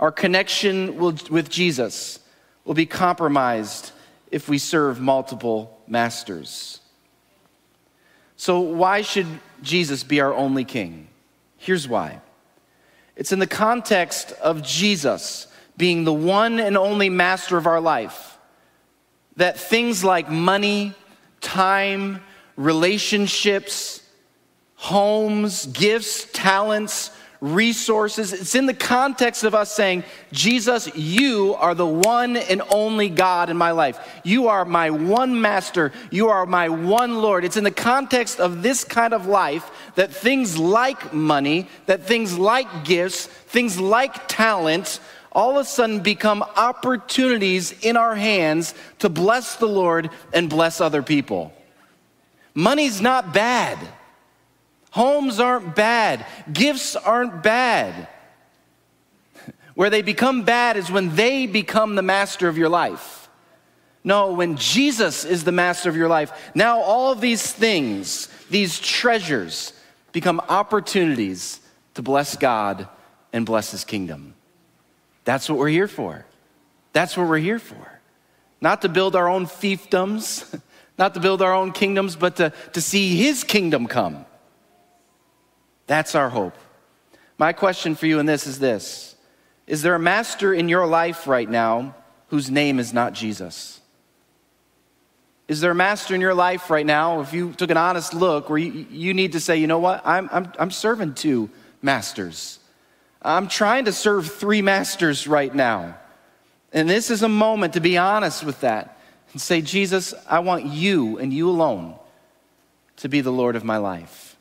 Our 0.00 0.12
connection 0.12 0.96
with 0.96 1.48
Jesus 1.48 2.18
will 2.64 2.74
be 2.74 2.86
compromised 2.86 3.92
if 4.30 4.48
we 4.48 4.58
serve 4.58 5.00
multiple 5.00 5.78
masters. 5.86 6.80
So, 8.36 8.60
why 8.60 9.02
should 9.02 9.26
Jesus 9.62 10.04
be 10.04 10.20
our 10.20 10.32
only 10.32 10.64
king? 10.64 11.08
Here's 11.56 11.88
why 11.88 12.20
it's 13.16 13.32
in 13.32 13.40
the 13.40 13.46
context 13.46 14.32
of 14.32 14.62
Jesus 14.62 15.47
being 15.78 16.04
the 16.04 16.12
one 16.12 16.60
and 16.60 16.76
only 16.76 17.08
master 17.08 17.56
of 17.56 17.66
our 17.66 17.80
life 17.80 18.36
that 19.36 19.58
things 19.58 20.02
like 20.04 20.28
money, 20.28 20.92
time, 21.40 22.20
relationships, 22.56 24.02
homes, 24.74 25.66
gifts, 25.66 26.26
talents, 26.32 27.12
resources. 27.40 28.32
It's 28.32 28.56
in 28.56 28.66
the 28.66 28.74
context 28.74 29.44
of 29.44 29.54
us 29.54 29.72
saying, 29.72 30.02
Jesus, 30.32 30.94
you 30.96 31.54
are 31.54 31.74
the 31.74 31.86
one 31.86 32.36
and 32.36 32.62
only 32.70 33.08
God 33.08 33.48
in 33.48 33.56
my 33.56 33.70
life. 33.70 34.20
You 34.24 34.48
are 34.48 34.64
my 34.64 34.90
one 34.90 35.40
master. 35.40 35.92
You 36.10 36.30
are 36.30 36.46
my 36.46 36.68
one 36.68 37.22
Lord. 37.22 37.44
It's 37.44 37.56
in 37.56 37.62
the 37.62 37.70
context 37.70 38.40
of 38.40 38.62
this 38.62 38.82
kind 38.82 39.14
of 39.14 39.26
life 39.26 39.70
that 39.94 40.12
things 40.12 40.58
like 40.58 41.12
money, 41.12 41.68
that 41.86 42.02
things 42.02 42.36
like 42.36 42.84
gifts, 42.84 43.26
things 43.26 43.78
like 43.78 44.26
talent, 44.26 44.98
all 45.38 45.50
of 45.56 45.56
a 45.58 45.64
sudden 45.64 46.00
become 46.00 46.42
opportunities 46.56 47.70
in 47.84 47.96
our 47.96 48.16
hands 48.16 48.74
to 48.98 49.08
bless 49.08 49.54
the 49.54 49.68
Lord 49.68 50.10
and 50.32 50.50
bless 50.50 50.80
other 50.80 51.00
people. 51.00 51.52
Money's 52.54 53.00
not 53.00 53.32
bad. 53.32 53.78
Homes 54.90 55.38
aren't 55.38 55.76
bad. 55.76 56.26
Gifts 56.52 56.96
aren't 56.96 57.40
bad. 57.40 58.08
Where 59.76 59.90
they 59.90 60.02
become 60.02 60.42
bad 60.42 60.76
is 60.76 60.90
when 60.90 61.14
they 61.14 61.46
become 61.46 61.94
the 61.94 62.02
master 62.02 62.48
of 62.48 62.58
your 62.58 62.68
life. 62.68 63.28
No, 64.02 64.32
when 64.32 64.56
Jesus 64.56 65.24
is 65.24 65.44
the 65.44 65.52
master 65.52 65.88
of 65.88 65.94
your 65.94 66.08
life, 66.08 66.32
now 66.56 66.80
all 66.80 67.12
of 67.12 67.20
these 67.20 67.52
things, 67.52 68.26
these 68.50 68.80
treasures, 68.80 69.72
become 70.10 70.40
opportunities 70.48 71.60
to 71.94 72.02
bless 72.02 72.36
God 72.36 72.88
and 73.32 73.46
bless 73.46 73.70
His 73.70 73.84
kingdom. 73.84 74.34
That's 75.28 75.46
what 75.46 75.58
we're 75.58 75.68
here 75.68 75.88
for. 75.88 76.24
That's 76.94 77.14
what 77.14 77.28
we're 77.28 77.36
here 77.36 77.58
for. 77.58 78.00
Not 78.62 78.80
to 78.80 78.88
build 78.88 79.14
our 79.14 79.28
own 79.28 79.44
fiefdoms, 79.44 80.58
not 80.98 81.12
to 81.12 81.20
build 81.20 81.42
our 81.42 81.52
own 81.52 81.72
kingdoms, 81.72 82.16
but 82.16 82.36
to, 82.36 82.50
to 82.72 82.80
see 82.80 83.14
His 83.14 83.44
kingdom 83.44 83.88
come. 83.88 84.24
That's 85.86 86.14
our 86.14 86.30
hope. 86.30 86.56
My 87.36 87.52
question 87.52 87.94
for 87.94 88.06
you 88.06 88.20
in 88.20 88.24
this 88.24 88.46
is 88.46 88.58
this 88.58 89.16
Is 89.66 89.82
there 89.82 89.94
a 89.94 89.98
master 89.98 90.54
in 90.54 90.70
your 90.70 90.86
life 90.86 91.26
right 91.26 91.50
now 91.50 91.94
whose 92.28 92.50
name 92.50 92.78
is 92.78 92.94
not 92.94 93.12
Jesus? 93.12 93.82
Is 95.46 95.60
there 95.60 95.72
a 95.72 95.74
master 95.74 96.14
in 96.14 96.22
your 96.22 96.34
life 96.34 96.70
right 96.70 96.86
now, 96.86 97.20
if 97.20 97.34
you 97.34 97.52
took 97.52 97.70
an 97.70 97.76
honest 97.76 98.14
look, 98.14 98.48
where 98.48 98.56
you, 98.58 98.86
you 98.90 99.12
need 99.12 99.32
to 99.32 99.40
say, 99.40 99.58
you 99.58 99.66
know 99.66 99.78
what, 99.78 100.00
I'm, 100.06 100.30
I'm, 100.32 100.50
I'm 100.58 100.70
serving 100.70 101.16
two 101.16 101.50
masters? 101.82 102.60
I'm 103.20 103.48
trying 103.48 103.86
to 103.86 103.92
serve 103.92 104.32
three 104.32 104.62
masters 104.62 105.26
right 105.26 105.52
now. 105.54 105.96
And 106.72 106.88
this 106.88 107.10
is 107.10 107.22
a 107.22 107.28
moment 107.28 107.74
to 107.74 107.80
be 107.80 107.96
honest 107.96 108.44
with 108.44 108.60
that 108.60 108.98
and 109.32 109.40
say, 109.40 109.60
Jesus, 109.60 110.14
I 110.28 110.40
want 110.40 110.66
you 110.66 111.18
and 111.18 111.32
you 111.32 111.48
alone 111.48 111.94
to 112.98 113.08
be 113.08 113.20
the 113.20 113.32
Lord 113.32 113.56
of 113.56 113.64
my 113.64 113.78
life. 113.78 114.36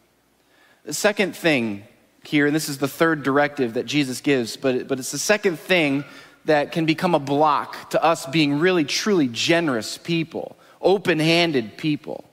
The 0.83 0.93
second 0.93 1.35
thing 1.35 1.83
here, 2.23 2.45
and 2.45 2.55
this 2.55 2.69
is 2.69 2.77
the 2.77 2.87
third 2.87 3.23
directive 3.23 3.75
that 3.75 3.85
Jesus 3.85 4.21
gives, 4.21 4.57
but, 4.57 4.87
but 4.87 4.99
it's 4.99 5.11
the 5.11 5.17
second 5.17 5.57
thing 5.59 6.03
that 6.45 6.71
can 6.71 6.85
become 6.85 7.15
a 7.15 7.19
block 7.19 7.89
to 7.91 8.03
us 8.03 8.25
being 8.25 8.59
really, 8.59 8.83
truly 8.83 9.27
generous 9.27 9.97
people, 9.97 10.55
open 10.81 11.19
handed 11.19 11.77
people. 11.77 12.23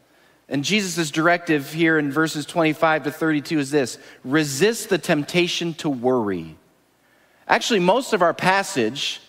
And 0.49 0.63
Jesus' 0.63 1.11
directive 1.11 1.73
here 1.73 1.99
in 1.99 2.13
verses 2.13 2.45
25 2.45 3.05
to 3.05 3.11
32 3.11 3.59
is 3.59 3.71
this 3.71 3.99
resist 4.25 4.89
the 4.89 4.99
temptation 4.99 5.75
to 5.75 5.89
worry. 5.89 6.57
Actually, 7.49 7.81
most 7.81 8.13
of 8.13 8.23
our 8.23 8.35
passage 8.35 9.21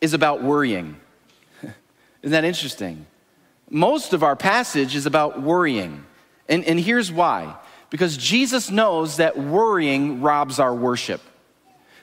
is 0.00 0.14
about 0.14 0.42
worrying. 0.42 0.96
Isn't 1.62 2.32
that 2.32 2.44
interesting? 2.44 3.06
Most 3.68 4.12
of 4.12 4.22
our 4.22 4.36
passage 4.36 4.96
is 4.96 5.06
about 5.06 5.42
worrying. 5.42 6.04
And, 6.48 6.64
and 6.64 6.78
here's 6.78 7.12
why 7.12 7.56
because 7.90 8.16
Jesus 8.16 8.70
knows 8.70 9.16
that 9.16 9.36
worrying 9.36 10.20
robs 10.20 10.60
our 10.60 10.74
worship. 10.74 11.20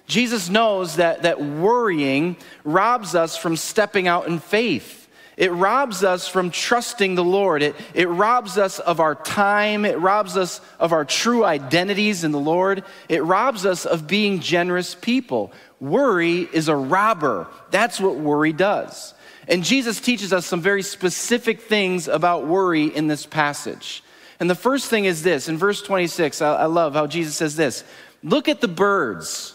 Jesus 0.05 0.49
knows 0.49 0.97
that, 0.97 1.23
that 1.23 1.41
worrying 1.41 2.37
robs 2.63 3.15
us 3.15 3.37
from 3.37 3.55
stepping 3.55 4.07
out 4.07 4.27
in 4.27 4.39
faith. 4.39 5.06
It 5.38 5.52
robs 5.52 6.04
us 6.04 6.28
from 6.28 6.50
trusting 6.50 7.13
the 7.13 7.23
Lord. 7.23 7.62
It, 7.62 7.76
it 7.93 8.10
robs 8.10 8.58
us 8.58 8.80
of 8.80 9.00
our 9.00 9.13
time. 9.13 9.86
It 9.86 10.00
robs 10.00 10.36
us 10.36 10.60
of 10.80 10.91
our 10.91 11.06
true 11.06 11.45
identities 11.45 12.23
in 12.23 12.32
the 12.32 12.39
Lord. 12.39 12.84
It 13.08 13.23
robs 13.23 13.63
us 13.63 13.86
of 13.86 14.08
being 14.08 14.39
generous 14.39 14.95
people. 14.95 15.54
Worry 15.80 16.50
is 16.52 16.69
a 16.69 16.76
robber. 16.76 17.47
That's 17.69 18.00
what 18.00 18.15
worry 18.15 18.52
does. 18.52 19.13
And 19.47 19.63
Jesus 19.63 20.02
teaches 20.02 20.34
us 20.34 20.47
some 20.47 20.62
very 20.62 20.82
specific 20.82 21.62
things 21.62 22.08
about 22.08 22.47
worry 22.47 22.86
in 22.86 23.06
this 23.06 23.28
passage. 23.28 24.04
And 24.39 24.50
the 24.50 24.56
first 24.56 24.89
thing 24.89 25.06
is 25.06 25.21
this 25.21 25.47
in 25.47 25.58
verse 25.58 25.84
26, 25.84 26.41
I, 26.41 26.56
I 26.56 26.65
love 26.65 26.93
how 26.93 27.06
Jesus 27.06 27.36
says 27.36 27.56
this 27.56 27.84
Look 28.23 28.50
at 28.50 28.60
the 28.60 28.67
birds. 28.67 29.54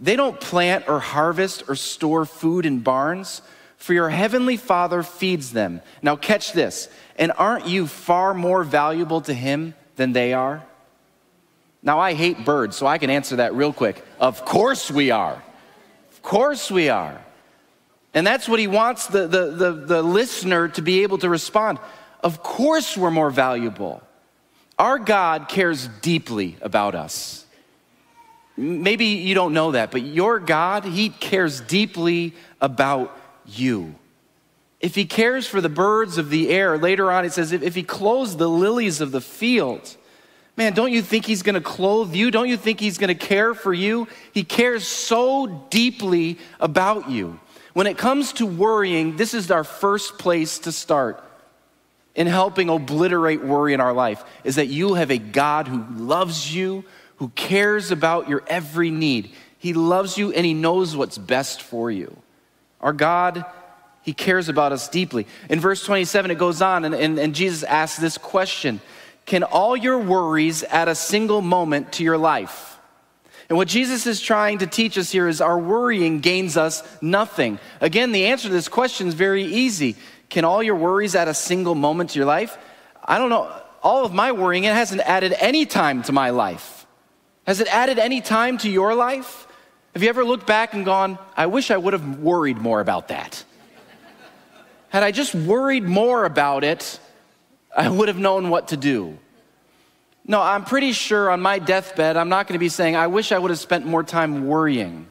They 0.00 0.16
don't 0.16 0.40
plant 0.40 0.88
or 0.88 0.98
harvest 0.98 1.64
or 1.68 1.76
store 1.76 2.24
food 2.24 2.64
in 2.64 2.80
barns, 2.80 3.42
for 3.80 3.94
your 3.94 4.10
heavenly 4.10 4.58
Father 4.58 5.02
feeds 5.02 5.52
them. 5.52 5.80
Now, 6.02 6.14
catch 6.14 6.52
this. 6.52 6.90
And 7.16 7.32
aren't 7.38 7.66
you 7.66 7.86
far 7.86 8.34
more 8.34 8.62
valuable 8.62 9.22
to 9.22 9.32
Him 9.32 9.74
than 9.96 10.12
they 10.12 10.34
are? 10.34 10.62
Now, 11.82 11.98
I 11.98 12.12
hate 12.12 12.44
birds, 12.44 12.76
so 12.76 12.86
I 12.86 12.98
can 12.98 13.08
answer 13.08 13.36
that 13.36 13.54
real 13.54 13.72
quick. 13.72 14.04
Of 14.20 14.44
course 14.44 14.90
we 14.90 15.10
are. 15.10 15.42
Of 16.12 16.22
course 16.22 16.70
we 16.70 16.90
are. 16.90 17.24
And 18.12 18.26
that's 18.26 18.46
what 18.50 18.60
He 18.60 18.66
wants 18.66 19.06
the, 19.06 19.26
the, 19.26 19.46
the, 19.50 19.72
the 19.72 20.02
listener 20.02 20.68
to 20.68 20.82
be 20.82 21.02
able 21.02 21.16
to 21.18 21.30
respond. 21.30 21.78
Of 22.22 22.42
course 22.42 22.98
we're 22.98 23.10
more 23.10 23.30
valuable. 23.30 24.02
Our 24.78 24.98
God 24.98 25.48
cares 25.48 25.88
deeply 26.02 26.58
about 26.60 26.94
us. 26.94 27.46
Maybe 28.58 29.06
you 29.06 29.34
don't 29.34 29.54
know 29.54 29.72
that, 29.72 29.90
but 29.90 30.02
your 30.02 30.38
God, 30.38 30.84
He 30.84 31.08
cares 31.08 31.62
deeply 31.62 32.34
about 32.60 33.16
you. 33.58 33.94
If 34.80 34.94
He 34.94 35.04
cares 35.04 35.46
for 35.46 35.60
the 35.60 35.68
birds 35.68 36.18
of 36.18 36.30
the 36.30 36.50
air, 36.50 36.78
later 36.78 37.10
on 37.10 37.24
it 37.24 37.32
says, 37.32 37.52
if, 37.52 37.62
if 37.62 37.74
He 37.74 37.82
clothes 37.82 38.36
the 38.36 38.48
lilies 38.48 39.00
of 39.00 39.12
the 39.12 39.20
field, 39.20 39.96
man, 40.56 40.72
don't 40.72 40.92
you 40.92 41.02
think 41.02 41.26
He's 41.26 41.42
gonna 41.42 41.60
clothe 41.60 42.14
you? 42.14 42.30
Don't 42.30 42.48
you 42.48 42.56
think 42.56 42.80
He's 42.80 42.98
gonna 42.98 43.14
care 43.14 43.54
for 43.54 43.72
you? 43.72 44.08
He 44.32 44.44
cares 44.44 44.86
so 44.86 45.66
deeply 45.70 46.38
about 46.58 47.10
you. 47.10 47.38
When 47.72 47.86
it 47.86 47.98
comes 47.98 48.32
to 48.34 48.46
worrying, 48.46 49.16
this 49.16 49.34
is 49.34 49.50
our 49.50 49.64
first 49.64 50.18
place 50.18 50.58
to 50.60 50.72
start 50.72 51.24
in 52.14 52.26
helping 52.26 52.68
obliterate 52.68 53.42
worry 53.42 53.72
in 53.72 53.80
our 53.80 53.92
life 53.92 54.24
is 54.44 54.56
that 54.56 54.66
you 54.66 54.94
have 54.94 55.10
a 55.10 55.18
God 55.18 55.68
who 55.68 55.84
loves 55.96 56.54
you, 56.54 56.84
who 57.16 57.28
cares 57.30 57.90
about 57.90 58.28
your 58.28 58.42
every 58.46 58.90
need. 58.90 59.32
He 59.58 59.72
loves 59.72 60.18
you 60.18 60.32
and 60.32 60.44
He 60.44 60.54
knows 60.54 60.96
what's 60.96 61.18
best 61.18 61.62
for 61.62 61.90
you. 61.90 62.16
Our 62.80 62.92
God, 62.92 63.44
He 64.02 64.12
cares 64.12 64.48
about 64.48 64.72
us 64.72 64.88
deeply. 64.88 65.26
In 65.48 65.60
verse 65.60 65.84
27, 65.84 66.30
it 66.30 66.38
goes 66.38 66.62
on, 66.62 66.84
and, 66.84 66.94
and, 66.94 67.18
and 67.18 67.34
Jesus 67.34 67.62
asks 67.62 67.98
this 67.98 68.18
question 68.18 68.80
Can 69.26 69.42
all 69.42 69.76
your 69.76 69.98
worries 69.98 70.62
add 70.64 70.88
a 70.88 70.94
single 70.94 71.40
moment 71.40 71.92
to 71.94 72.04
your 72.04 72.18
life? 72.18 72.78
And 73.48 73.56
what 73.56 73.66
Jesus 73.66 74.06
is 74.06 74.20
trying 74.20 74.58
to 74.58 74.68
teach 74.68 74.96
us 74.96 75.10
here 75.10 75.26
is 75.26 75.40
our 75.40 75.58
worrying 75.58 76.20
gains 76.20 76.56
us 76.56 76.84
nothing. 77.02 77.58
Again, 77.80 78.12
the 78.12 78.26
answer 78.26 78.46
to 78.46 78.54
this 78.54 78.68
question 78.68 79.08
is 79.08 79.14
very 79.14 79.42
easy. 79.44 79.96
Can 80.28 80.44
all 80.44 80.62
your 80.62 80.76
worries 80.76 81.16
add 81.16 81.26
a 81.26 81.34
single 81.34 81.74
moment 81.74 82.10
to 82.10 82.18
your 82.20 82.26
life? 82.26 82.56
I 83.04 83.18
don't 83.18 83.28
know. 83.28 83.52
All 83.82 84.04
of 84.04 84.12
my 84.14 84.30
worrying, 84.30 84.64
it 84.64 84.72
hasn't 84.72 85.00
added 85.00 85.34
any 85.38 85.66
time 85.66 86.04
to 86.04 86.12
my 86.12 86.30
life. 86.30 86.86
Has 87.44 87.60
it 87.60 87.66
added 87.74 87.98
any 87.98 88.20
time 88.20 88.56
to 88.58 88.70
your 88.70 88.94
life? 88.94 89.48
Have 89.94 90.02
you 90.02 90.08
ever 90.08 90.24
looked 90.24 90.46
back 90.46 90.72
and 90.72 90.84
gone, 90.84 91.18
I 91.36 91.46
wish 91.46 91.70
I 91.70 91.76
would 91.76 91.92
have 91.92 92.18
worried 92.18 92.58
more 92.58 92.80
about 92.80 93.08
that? 93.08 93.44
Had 94.88 95.02
I 95.02 95.10
just 95.10 95.34
worried 95.34 95.84
more 95.84 96.24
about 96.24 96.64
it, 96.64 96.98
I 97.76 97.88
would 97.88 98.08
have 98.08 98.18
known 98.18 98.50
what 98.50 98.68
to 98.68 98.76
do. 98.76 99.18
No, 100.26 100.40
I'm 100.40 100.64
pretty 100.64 100.92
sure 100.92 101.30
on 101.30 101.40
my 101.40 101.58
deathbed, 101.58 102.16
I'm 102.16 102.28
not 102.28 102.46
going 102.46 102.54
to 102.54 102.60
be 102.60 102.68
saying, 102.68 102.94
I 102.94 103.06
wish 103.08 103.32
I 103.32 103.38
would 103.38 103.50
have 103.50 103.58
spent 103.58 103.86
more 103.86 104.02
time 104.02 104.46
worrying. 104.46 105.08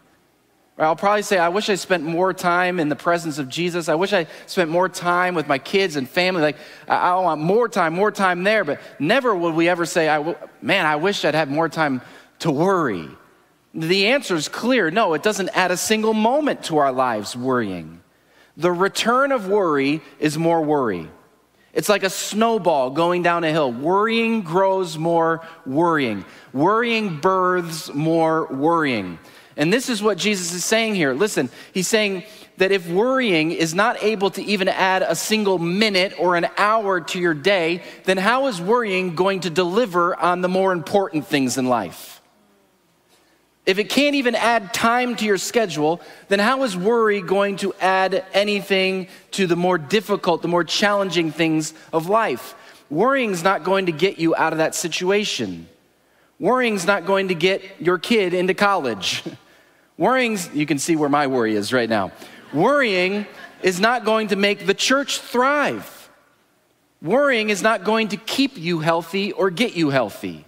I'll 0.78 0.96
probably 0.96 1.24
say, 1.24 1.38
I 1.38 1.50
wish 1.50 1.70
I 1.70 1.76
spent 1.76 2.04
more 2.04 2.34
time 2.34 2.80
in 2.80 2.88
the 2.88 2.96
presence 2.96 3.38
of 3.38 3.50
Jesus. 3.50 3.90
I 3.90 3.96
wish 3.96 4.14
I 4.14 4.28
spent 4.46 4.70
more 4.70 4.88
time 4.88 5.36
with 5.36 5.46
my 5.46 5.58
kids 5.58 5.98
and 5.98 6.08
family. 6.08 6.42
Like, 6.42 6.56
I, 6.88 7.16
want 7.16 7.42
more 7.42 7.68
time, 7.68 7.94
more 7.94 8.12
time 8.12 8.46
there. 8.46 8.64
But 8.64 8.80
never 8.98 9.36
would 9.36 9.56
we 9.56 9.68
ever 9.68 9.86
say, 9.86 10.08
I 10.08 10.36
man, 10.62 10.86
I 10.86 10.96
wish 10.96 11.26
I'd 11.26 11.36
have 11.36 11.50
more 11.50 11.68
time 11.68 12.02
to 12.40 12.52
worry. 12.52 13.10
The 13.74 14.08
answer 14.08 14.36
is 14.36 14.50
clear 14.50 14.90
no, 14.90 15.14
it 15.14 15.24
doesn't 15.24 15.50
add 15.50 15.72
a 15.72 15.78
single 15.78 16.14
moment 16.14 16.64
to 16.66 16.78
our 16.78 16.92
lives 16.92 17.36
worrying. 17.36 18.02
The 18.58 18.72
return 18.72 19.32
of 19.32 19.48
worry 19.48 20.02
is 20.20 20.38
more 20.38 20.62
worry. 20.62 21.08
It's 21.72 21.88
like 21.88 22.04
a 22.04 22.10
snowball 22.10 22.90
going 22.90 23.22
down 23.22 23.44
a 23.44 23.52
hill. 23.52 23.72
Worrying 23.72 24.42
grows 24.42 24.98
more 24.98 25.48
worrying. 25.66 26.26
Worrying 26.52 27.20
births 27.20 27.94
more 27.94 28.48
worrying. 28.48 29.20
And 29.56 29.72
this 29.72 29.88
is 29.90 30.02
what 30.02 30.18
Jesus 30.18 30.54
is 30.54 30.66
saying 30.66 30.96
here. 30.96 31.14
Listen, 31.14 31.50
he's 31.74 31.88
saying 31.88 32.24
that 32.58 32.72
if 32.72 32.90
worrying 32.90 33.52
is 33.52 33.74
not 33.74 34.02
able 34.04 34.30
to 34.32 34.44
even 34.44 34.68
add 34.68 35.04
a 35.04 35.16
single 35.16 35.60
minute 35.60 36.14
or 36.18 36.36
an 36.36 36.48
hour 36.58 37.02
to 37.02 37.20
your 37.20 37.34
day, 37.34 37.84
then 38.06 38.18
how 38.18 38.48
is 38.48 38.60
worrying 38.60 39.16
going 39.16 39.42
to 39.42 39.50
deliver 39.50 40.16
on 40.16 40.42
the 40.42 40.50
more 40.50 40.74
important 40.74 41.28
things 41.28 41.58
in 41.58 41.68
life? 41.68 42.19
If 43.70 43.78
it 43.78 43.88
can't 43.88 44.16
even 44.16 44.34
add 44.34 44.74
time 44.74 45.16
to 45.18 45.26
your 45.26 45.38
schedule, 45.38 46.02
then 46.28 46.40
how 46.40 46.64
is 46.64 46.76
worry 46.76 47.22
going 47.22 47.58
to 47.58 47.72
add 47.80 48.26
anything 48.34 49.10
to 49.34 49.46
the 49.46 49.56
more 49.56 49.78
difficult, 49.78 50.42
the 50.42 50.48
more 50.48 50.64
challenging 50.64 51.32
things 51.32 51.76
of 51.94 52.10
life? 52.10 52.56
Worrying's 52.90 53.44
not 53.44 53.64
going 53.64 53.86
to 53.86 53.92
get 53.92 54.18
you 54.18 54.36
out 54.36 54.54
of 54.54 54.58
that 54.58 54.74
situation. 54.74 55.68
Worrying's 56.40 56.88
not 56.88 57.06
going 57.06 57.28
to 57.28 57.36
get 57.36 57.62
your 57.80 58.00
kid 58.00 58.34
into 58.34 58.56
college. 58.56 59.22
Worrying, 60.00 60.40
you 60.52 60.66
can 60.66 60.80
see 60.80 60.96
where 60.96 61.08
my 61.08 61.28
worry 61.28 61.54
is 61.54 61.72
right 61.72 61.88
now. 61.88 62.12
Worrying 62.52 63.28
is 63.62 63.80
not 63.80 64.04
going 64.04 64.30
to 64.30 64.36
make 64.36 64.66
the 64.66 64.74
church 64.74 65.20
thrive. 65.20 66.10
Worrying 67.04 67.52
is 67.52 67.62
not 67.62 67.84
going 67.84 68.08
to 68.08 68.18
keep 68.18 68.58
you 68.58 68.80
healthy 68.80 69.32
or 69.32 69.52
get 69.52 69.76
you 69.76 69.92
healthy. 69.92 70.48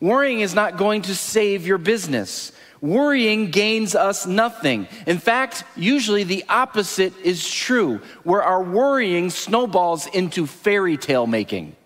Worrying 0.00 0.40
is 0.40 0.54
not 0.54 0.76
going 0.76 1.02
to 1.02 1.14
save 1.14 1.66
your 1.66 1.78
business. 1.78 2.52
Worrying 2.80 3.50
gains 3.50 3.94
us 3.94 4.26
nothing. 4.26 4.88
In 5.06 5.18
fact, 5.18 5.64
usually 5.74 6.24
the 6.24 6.44
opposite 6.48 7.16
is 7.22 7.48
true, 7.48 8.00
where 8.24 8.42
our 8.42 8.62
worrying 8.62 9.30
snowballs 9.30 10.06
into 10.06 10.46
fairy 10.46 10.96
tale 10.96 11.26
making. 11.26 11.76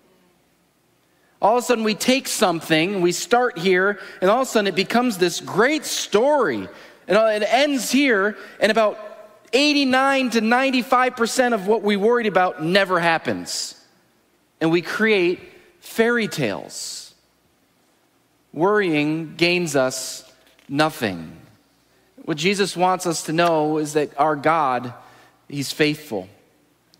All 1.41 1.59
of 1.59 1.63
a 1.63 1.67
sudden, 1.67 1.85
we 1.85 1.95
take 1.95 2.27
something, 2.27 3.01
we 3.01 3.13
start 3.13 3.59
here, 3.59 4.01
and 4.21 4.29
all 4.29 4.43
of 4.43 4.49
a 4.49 4.51
sudden 4.51 4.67
it 4.67 4.75
becomes 4.75 5.19
this 5.19 5.41
great 5.41 5.85
story 5.85 6.69
and 7.09 7.43
it 7.43 7.49
ends 7.51 7.91
here, 7.91 8.37
and 8.61 8.71
about 8.71 8.99
89 9.53 10.31
to 10.31 10.41
95% 10.41 11.55
of 11.55 11.67
what 11.67 11.83
we 11.83 11.97
worried 11.97 12.27
about 12.27 12.63
never 12.63 13.01
happens. 13.01 13.75
And 14.61 14.71
we 14.71 14.83
create 14.83 15.41
fairy 15.81 16.29
tales. 16.29 17.08
Worrying 18.53 19.37
gains 19.37 19.77
us 19.77 20.31
nothing. 20.69 21.37
What 22.25 22.37
Jesus 22.37 22.77
wants 22.77 23.07
us 23.07 23.25
to 23.25 23.33
know 23.33 23.79
is 23.79 23.95
that 23.95 24.19
our 24.19 24.37
God, 24.37 24.93
He's 25.49 25.73
faithful 25.73 26.29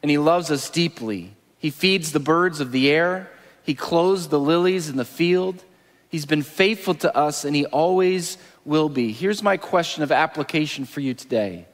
and 0.03 0.11
He 0.11 0.19
loves 0.19 0.51
us 0.51 0.71
deeply. 0.71 1.35
He 1.59 1.71
feeds 1.71 2.13
the 2.13 2.21
birds 2.21 2.61
of 2.61 2.73
the 2.73 2.91
air, 2.91 3.31
He 3.63 3.75
clothes 3.75 4.29
the 4.29 4.41
lilies 4.41 4.89
in 4.89 4.97
the 4.97 5.05
field. 5.05 5.63
He's 6.11 6.25
been 6.25 6.43
faithful 6.43 6.95
to 6.95 7.15
us 7.15 7.45
and 7.45 7.55
He 7.55 7.67
always 7.67 8.39
will 8.65 8.89
be. 8.89 9.13
Here's 9.13 9.43
my 9.43 9.57
question 9.57 10.03
of 10.03 10.13
application 10.13 10.85
for 10.85 11.01
you 11.01 11.15
today 11.15 11.67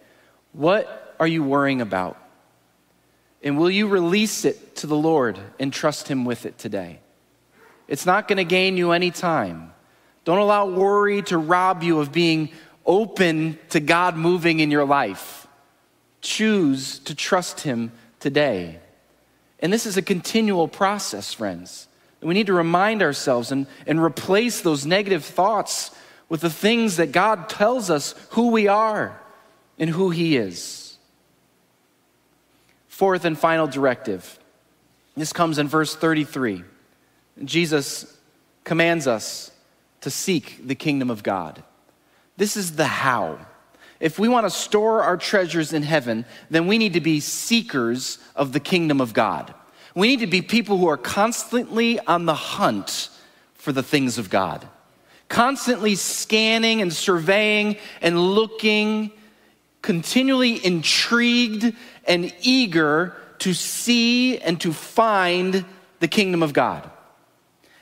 What 0.53 1.15
are 1.21 1.27
you 1.27 1.43
worrying 1.43 1.81
about? 1.81 2.17
And 3.43 3.59
will 3.59 3.71
you 3.71 3.87
release 3.89 4.45
it 4.45 4.77
to 4.77 4.87
the 4.87 4.97
Lord 4.97 5.39
and 5.61 5.73
trust 5.73 6.09
Him 6.09 6.25
with 6.25 6.47
it 6.47 6.59
today? 6.59 7.01
It's 7.89 8.07
not 8.07 8.29
going 8.29 8.39
to 8.39 8.45
gain 8.45 8.77
you 8.77 8.93
any 8.93 9.11
time. 9.11 9.73
Don't 10.25 10.39
allow 10.39 10.67
worry 10.67 11.23
to 11.23 11.39
rob 11.39 11.83
you 11.83 12.01
of 12.01 12.13
being 12.13 12.51
open 12.87 13.59
to 13.71 13.81
God 13.81 14.17
moving 14.17 14.61
in 14.61 14.71
your 14.71 14.85
life. 14.85 15.47
Choose 16.21 16.99
to 17.01 17.15
trust 17.15 17.61
Him 17.61 17.93
today. 18.21 18.79
And 19.61 19.73
this 19.73 19.87
is 19.87 19.97
a 19.97 20.03
continual 20.03 20.69
process, 20.69 21.33
friends. 21.33 21.89
We 22.21 22.33
need 22.33 22.47
to 22.47 22.55
remind 22.55 23.03
ourselves 23.03 23.53
and, 23.53 23.67
and 23.87 24.03
replace 24.03 24.63
those 24.63 24.87
negative 24.87 25.25
thoughts 25.25 25.91
with 26.31 26.41
the 26.41 26.51
things 26.51 26.97
that 26.97 27.13
God 27.13 27.51
tells 27.51 27.91
us 27.91 28.15
who 28.31 28.49
we 28.49 28.67
are 28.67 29.21
and 29.79 29.91
who 29.91 30.09
He 30.09 30.39
is. 30.39 30.97
Fourth 32.89 33.27
and 33.27 33.39
final 33.39 33.67
directive. 33.67 34.39
This 35.17 35.35
comes 35.35 35.59
in 35.59 35.69
verse 35.69 35.95
33. 35.95 36.65
Jesus 37.43 38.17
commands 38.63 39.07
us 39.07 39.51
to 40.03 40.11
seek 40.11 40.67
the 40.67 40.75
kingdom 40.75 41.11
of 41.11 41.23
God. 41.23 41.63
This 42.37 42.57
is 42.57 42.77
the 42.77 42.87
how. 42.87 43.39
If 44.01 44.19
we 44.19 44.29
want 44.29 44.47
to 44.47 44.51
store 44.51 45.03
our 45.03 45.17
treasures 45.17 45.73
in 45.73 45.83
heaven, 45.83 46.25
then 46.51 46.67
we 46.67 46.79
need 46.79 46.93
to 46.93 47.01
be 47.01 47.21
seekers 47.21 48.19
of 48.37 48.53
the 48.53 48.61
kingdom 48.61 49.01
of 49.01 49.15
God. 49.15 49.55
We 49.95 50.09
need 50.09 50.21
to 50.21 50.27
be 50.27 50.43
people 50.43 50.79
who 50.79 50.89
are 50.89 50.97
constantly 50.97 52.01
on 52.01 52.27
the 52.27 52.35
hunt 52.35 53.09
for 53.55 53.73
the 53.73 53.83
things 53.83 54.19
of 54.19 54.31
God 54.31 54.69
constantly 55.29 55.95
scanning 55.95 56.81
and 56.81 56.93
surveying 56.93 57.77
and 58.01 58.19
looking, 58.19 59.11
continually 59.83 60.65
intrigued 60.65 61.75
and 62.07 62.33
eager 62.43 63.17
to 63.39 63.53
see 63.53 64.39
and 64.39 64.61
to 64.61 64.73
find 64.73 65.65
the 66.01 66.09
kingdom 66.09 66.43
of 66.43 66.53
God 66.53 66.89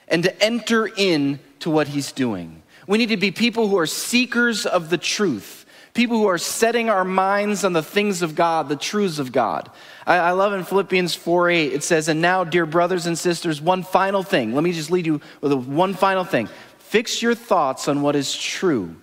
and 0.07 0.23
to 0.23 0.43
enter 0.43 0.87
in 0.87 1.39
to 1.59 1.69
what 1.69 1.87
he's 1.87 2.11
doing. 2.11 2.61
We 2.87 2.97
need 2.97 3.09
to 3.09 3.17
be 3.17 3.31
people 3.31 3.67
who 3.67 3.77
are 3.77 3.87
seekers 3.87 4.65
of 4.65 4.89
the 4.89 4.97
truth, 4.97 5.65
people 5.93 6.17
who 6.17 6.27
are 6.27 6.37
setting 6.37 6.89
our 6.89 7.05
minds 7.05 7.63
on 7.63 7.73
the 7.73 7.83
things 7.83 8.21
of 8.21 8.35
God, 8.35 8.67
the 8.67 8.75
truths 8.75 9.19
of 9.19 9.31
God. 9.31 9.71
I, 10.05 10.17
I 10.17 10.31
love 10.31 10.53
in 10.53 10.63
Philippians 10.63 11.15
4 11.15 11.49
8, 11.49 11.73
it 11.73 11.83
says, 11.83 12.07
And 12.09 12.21
now, 12.21 12.43
dear 12.43 12.65
brothers 12.65 13.05
and 13.05 13.17
sisters, 13.17 13.61
one 13.61 13.83
final 13.83 14.23
thing. 14.23 14.53
Let 14.53 14.63
me 14.63 14.73
just 14.73 14.91
lead 14.91 15.05
you 15.05 15.21
with 15.41 15.53
one 15.53 15.93
final 15.93 16.25
thing. 16.25 16.49
Fix 16.79 17.21
your 17.21 17.35
thoughts 17.35 17.87
on 17.87 18.01
what 18.01 18.15
is 18.15 18.35
true 18.35 18.95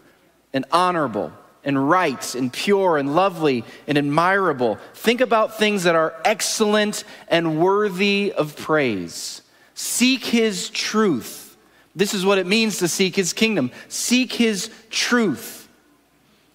and 0.53 0.65
honorable 0.71 1.33
and 1.65 1.91
right 1.91 2.35
and 2.35 2.53
pure 2.53 2.99
and 2.99 3.15
lovely 3.15 3.65
and 3.87 3.99
admirable. 3.99 4.79
Think 4.95 5.21
about 5.21 5.59
things 5.59 5.85
that 5.85 5.95
are 5.95 6.15
excellent 6.25 7.05
and 7.29 7.61
worthy 7.61 8.33
of 8.37 8.57
praise. 8.57 9.43
Seek 9.81 10.27
his 10.27 10.69
truth. 10.69 11.57
This 11.97 12.13
is 12.13 12.23
what 12.23 12.37
it 12.37 12.47
means 12.47 12.77
to 12.79 12.87
seek 12.87 13.17
his 13.17 13.33
kingdom. 13.33 13.71
Seek 13.89 14.31
his 14.31 14.71
truth. 14.91 15.71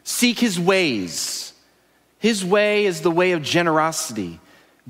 Seek 0.03 0.37
his 0.37 0.59
ways. 0.59 1.53
His 2.19 2.45
way 2.45 2.85
is 2.85 3.01
the 3.01 3.09
way 3.09 3.31
of 3.31 3.41
generosity 3.41 4.39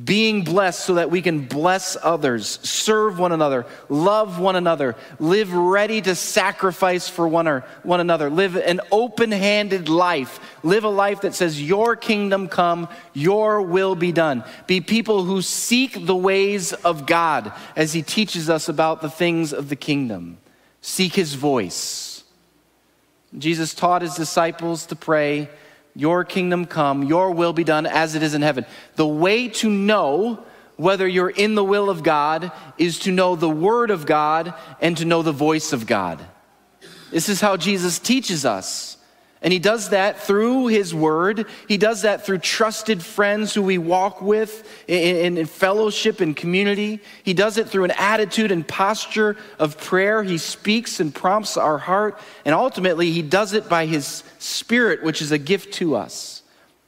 being 0.02 0.44
blessed 0.44 0.84
so 0.84 0.96
that 0.96 1.10
we 1.10 1.22
can 1.22 1.46
bless 1.46 1.96
others, 2.02 2.60
serve 2.64 3.18
one 3.18 3.32
another, 3.32 3.66
love 3.88 4.40
one 4.40 4.58
another, 4.58 4.96
live 5.20 5.54
ready 5.54 6.02
to 6.02 6.16
sacrifice 6.16 7.08
for 7.08 7.26
one, 7.26 7.48
or, 7.48 7.62
one 7.84 8.02
another, 8.02 8.30
live 8.30 8.58
an 8.58 8.82
open 8.92 9.32
handed 9.32 9.88
life, 9.88 10.42
live 10.64 10.84
a 10.84 10.90
life 10.90 11.22
that 11.22 11.34
says, 11.34 11.62
Your 11.62 11.96
kingdom 11.96 12.50
come, 12.50 12.90
Your 13.14 13.62
will 13.62 13.96
be 13.96 14.12
done. 14.12 14.44
Be 14.68 14.82
people 14.82 15.24
who 15.24 15.42
seek 15.42 16.06
the 16.06 16.16
ways 16.16 16.74
of 16.74 17.06
God 17.06 17.54
as 17.78 17.94
He 17.94 18.02
teaches 18.02 18.50
us 18.50 18.68
about 18.68 19.02
the 19.02 19.10
things 19.10 19.54
of 19.54 19.70
the 19.70 19.78
kingdom. 19.78 20.40
Seek 20.82 21.16
His 21.16 21.36
voice. 21.36 22.26
Jesus 23.38 23.74
taught 23.74 24.02
His 24.02 24.16
disciples 24.16 24.88
to 24.88 24.96
pray 24.98 25.50
your 25.96 26.24
kingdom 26.24 26.66
come, 26.66 27.04
your 27.04 27.32
will 27.32 27.54
be 27.54 27.64
done 27.64 27.86
as 27.86 28.16
it 28.16 28.24
is 28.24 28.34
in 28.34 28.42
heaven. 28.42 28.66
The 28.96 29.08
way 29.08 29.48
to 29.48 29.70
know 29.70 30.44
whether 30.76 31.08
you're 31.08 31.30
in 31.30 31.56
the 31.56 31.64
will 31.64 31.90
of 31.90 32.04
God 32.04 32.52
is 32.78 33.00
to 33.00 33.12
know 33.12 33.36
the 33.36 33.50
word 33.50 33.92
of 33.92 34.06
God 34.06 34.54
and 34.82 34.98
to 34.98 35.06
know 35.06 35.22
the 35.22 35.32
voice 35.32 35.72
of 35.72 35.88
God. 35.88 36.24
This 37.12 37.30
is 37.30 37.40
how 37.40 37.56
Jesus 37.56 37.98
teaches 37.98 38.46
us. 38.46 38.95
And 39.42 39.54
he 39.54 39.60
does 39.60 39.90
that 39.90 40.20
through 40.22 40.68
his 40.68 40.96
word. 40.96 41.46
He 41.68 41.78
does 41.78 42.02
that 42.02 42.26
through 42.26 42.40
trusted 42.40 43.04
friends 43.04 43.54
who 43.54 43.62
we 43.62 43.78
walk 43.78 44.22
with 44.22 44.68
in, 44.88 45.38
in, 45.38 45.46
fellowship 45.46 46.20
and 46.20 46.36
community. 46.36 47.00
He 47.24 47.34
does 47.34 47.58
it 47.58 47.70
through 47.70 47.84
an 47.84 47.92
attitude 47.92 48.52
and 48.52 48.68
posture 48.68 49.38
of 49.60 49.78
prayer. 49.78 50.24
He 50.24 50.38
speaks 50.38 51.00
and 51.00 51.14
prompts 51.14 51.58
our 51.58 51.78
heart. 51.78 52.20
And 52.44 52.56
ultimately, 52.56 53.12
he 53.12 53.22
does 53.22 53.54
it 53.54 53.70
by 53.70 53.86
his 53.86 54.24
spirit, 54.40 55.04
which 55.04 55.22
is 55.22 55.32
a 55.32 55.38
gift 55.38 55.76
to 55.76 55.96
us. 55.96 56.42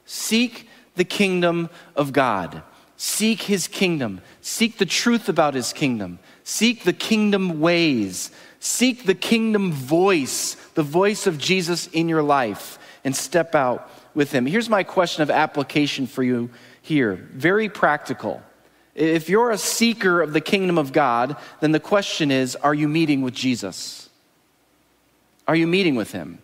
Seek 0.04 0.68
the 0.96 1.04
kingdom 1.04 1.70
of 1.94 2.12
God. 2.12 2.62
Seek 2.96 3.42
his 3.42 3.68
kingdom. 3.68 4.20
Seek 4.40 4.78
the 4.78 4.86
truth 4.86 5.28
about 5.28 5.54
his 5.54 5.72
kingdom. 5.72 6.18
Seek 6.42 6.82
the 6.82 6.92
kingdom 6.92 7.60
ways. 7.60 8.32
Seek 8.60 9.04
the 9.04 9.14
kingdom 9.14 9.72
voice 9.72 10.56
the 10.74 10.82
voice 10.84 11.26
of 11.26 11.38
Jesus 11.38 11.88
in 11.88 12.08
your 12.08 12.22
life. 12.22 12.78
and 13.04 13.14
step 13.14 13.54
out 13.54 13.90
with 14.14 14.32
Him. 14.32 14.44
Here's 14.44 14.68
my 14.68 14.82
question 14.82 15.22
of 15.22 15.30
application 15.30 16.06
for 16.06 16.22
you 16.22 16.50
here 16.82 17.14
very 17.32 17.68
practical. 17.68 18.42
If 18.94 19.28
you're 19.28 19.50
a 19.50 19.58
seeker 19.58 20.20
of 20.20 20.32
the 20.32 20.40
kingdom 20.40 20.76
of 20.76 20.92
God, 20.92 21.36
then 21.60 21.72
the 21.72 21.80
question 21.80 22.30
is 22.30 22.56
are 22.56 22.74
you 22.74 22.88
meeting 22.88 23.22
with 23.22 23.34
Jesus? 23.34 24.08
Are 25.46 25.56
you 25.56 25.66
meeting 25.66 25.94
with 25.94 26.12
Him? 26.12 26.40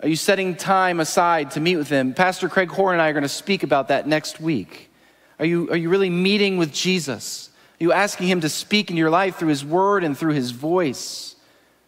Are 0.00 0.08
you 0.08 0.16
setting 0.16 0.54
time 0.54 1.00
aside 1.00 1.52
to 1.52 1.60
meet 1.60 1.76
with 1.76 1.88
Him? 1.88 2.12
Pastor 2.12 2.48
Craig 2.48 2.70
Horn 2.70 2.94
and 2.94 3.02
I 3.02 3.08
are 3.08 3.14
going 3.14 3.22
to 3.22 3.28
speak 3.28 3.62
about 3.62 3.88
that 3.88 4.06
next 4.06 4.40
week. 4.40 4.90
Are 5.38 5.46
you, 5.46 5.70
are 5.70 5.76
you 5.76 5.88
really 5.88 6.10
meeting 6.10 6.58
with 6.58 6.72
Jesus? 6.72 7.50
You 7.78 7.92
asking 7.92 8.28
Him 8.28 8.40
to 8.40 8.48
speak 8.48 8.90
in 8.90 8.96
your 8.96 9.10
life 9.10 9.36
through 9.36 9.48
His 9.48 9.64
word 9.64 10.04
and 10.04 10.16
through 10.16 10.32
His 10.32 10.50
voice? 10.50 11.36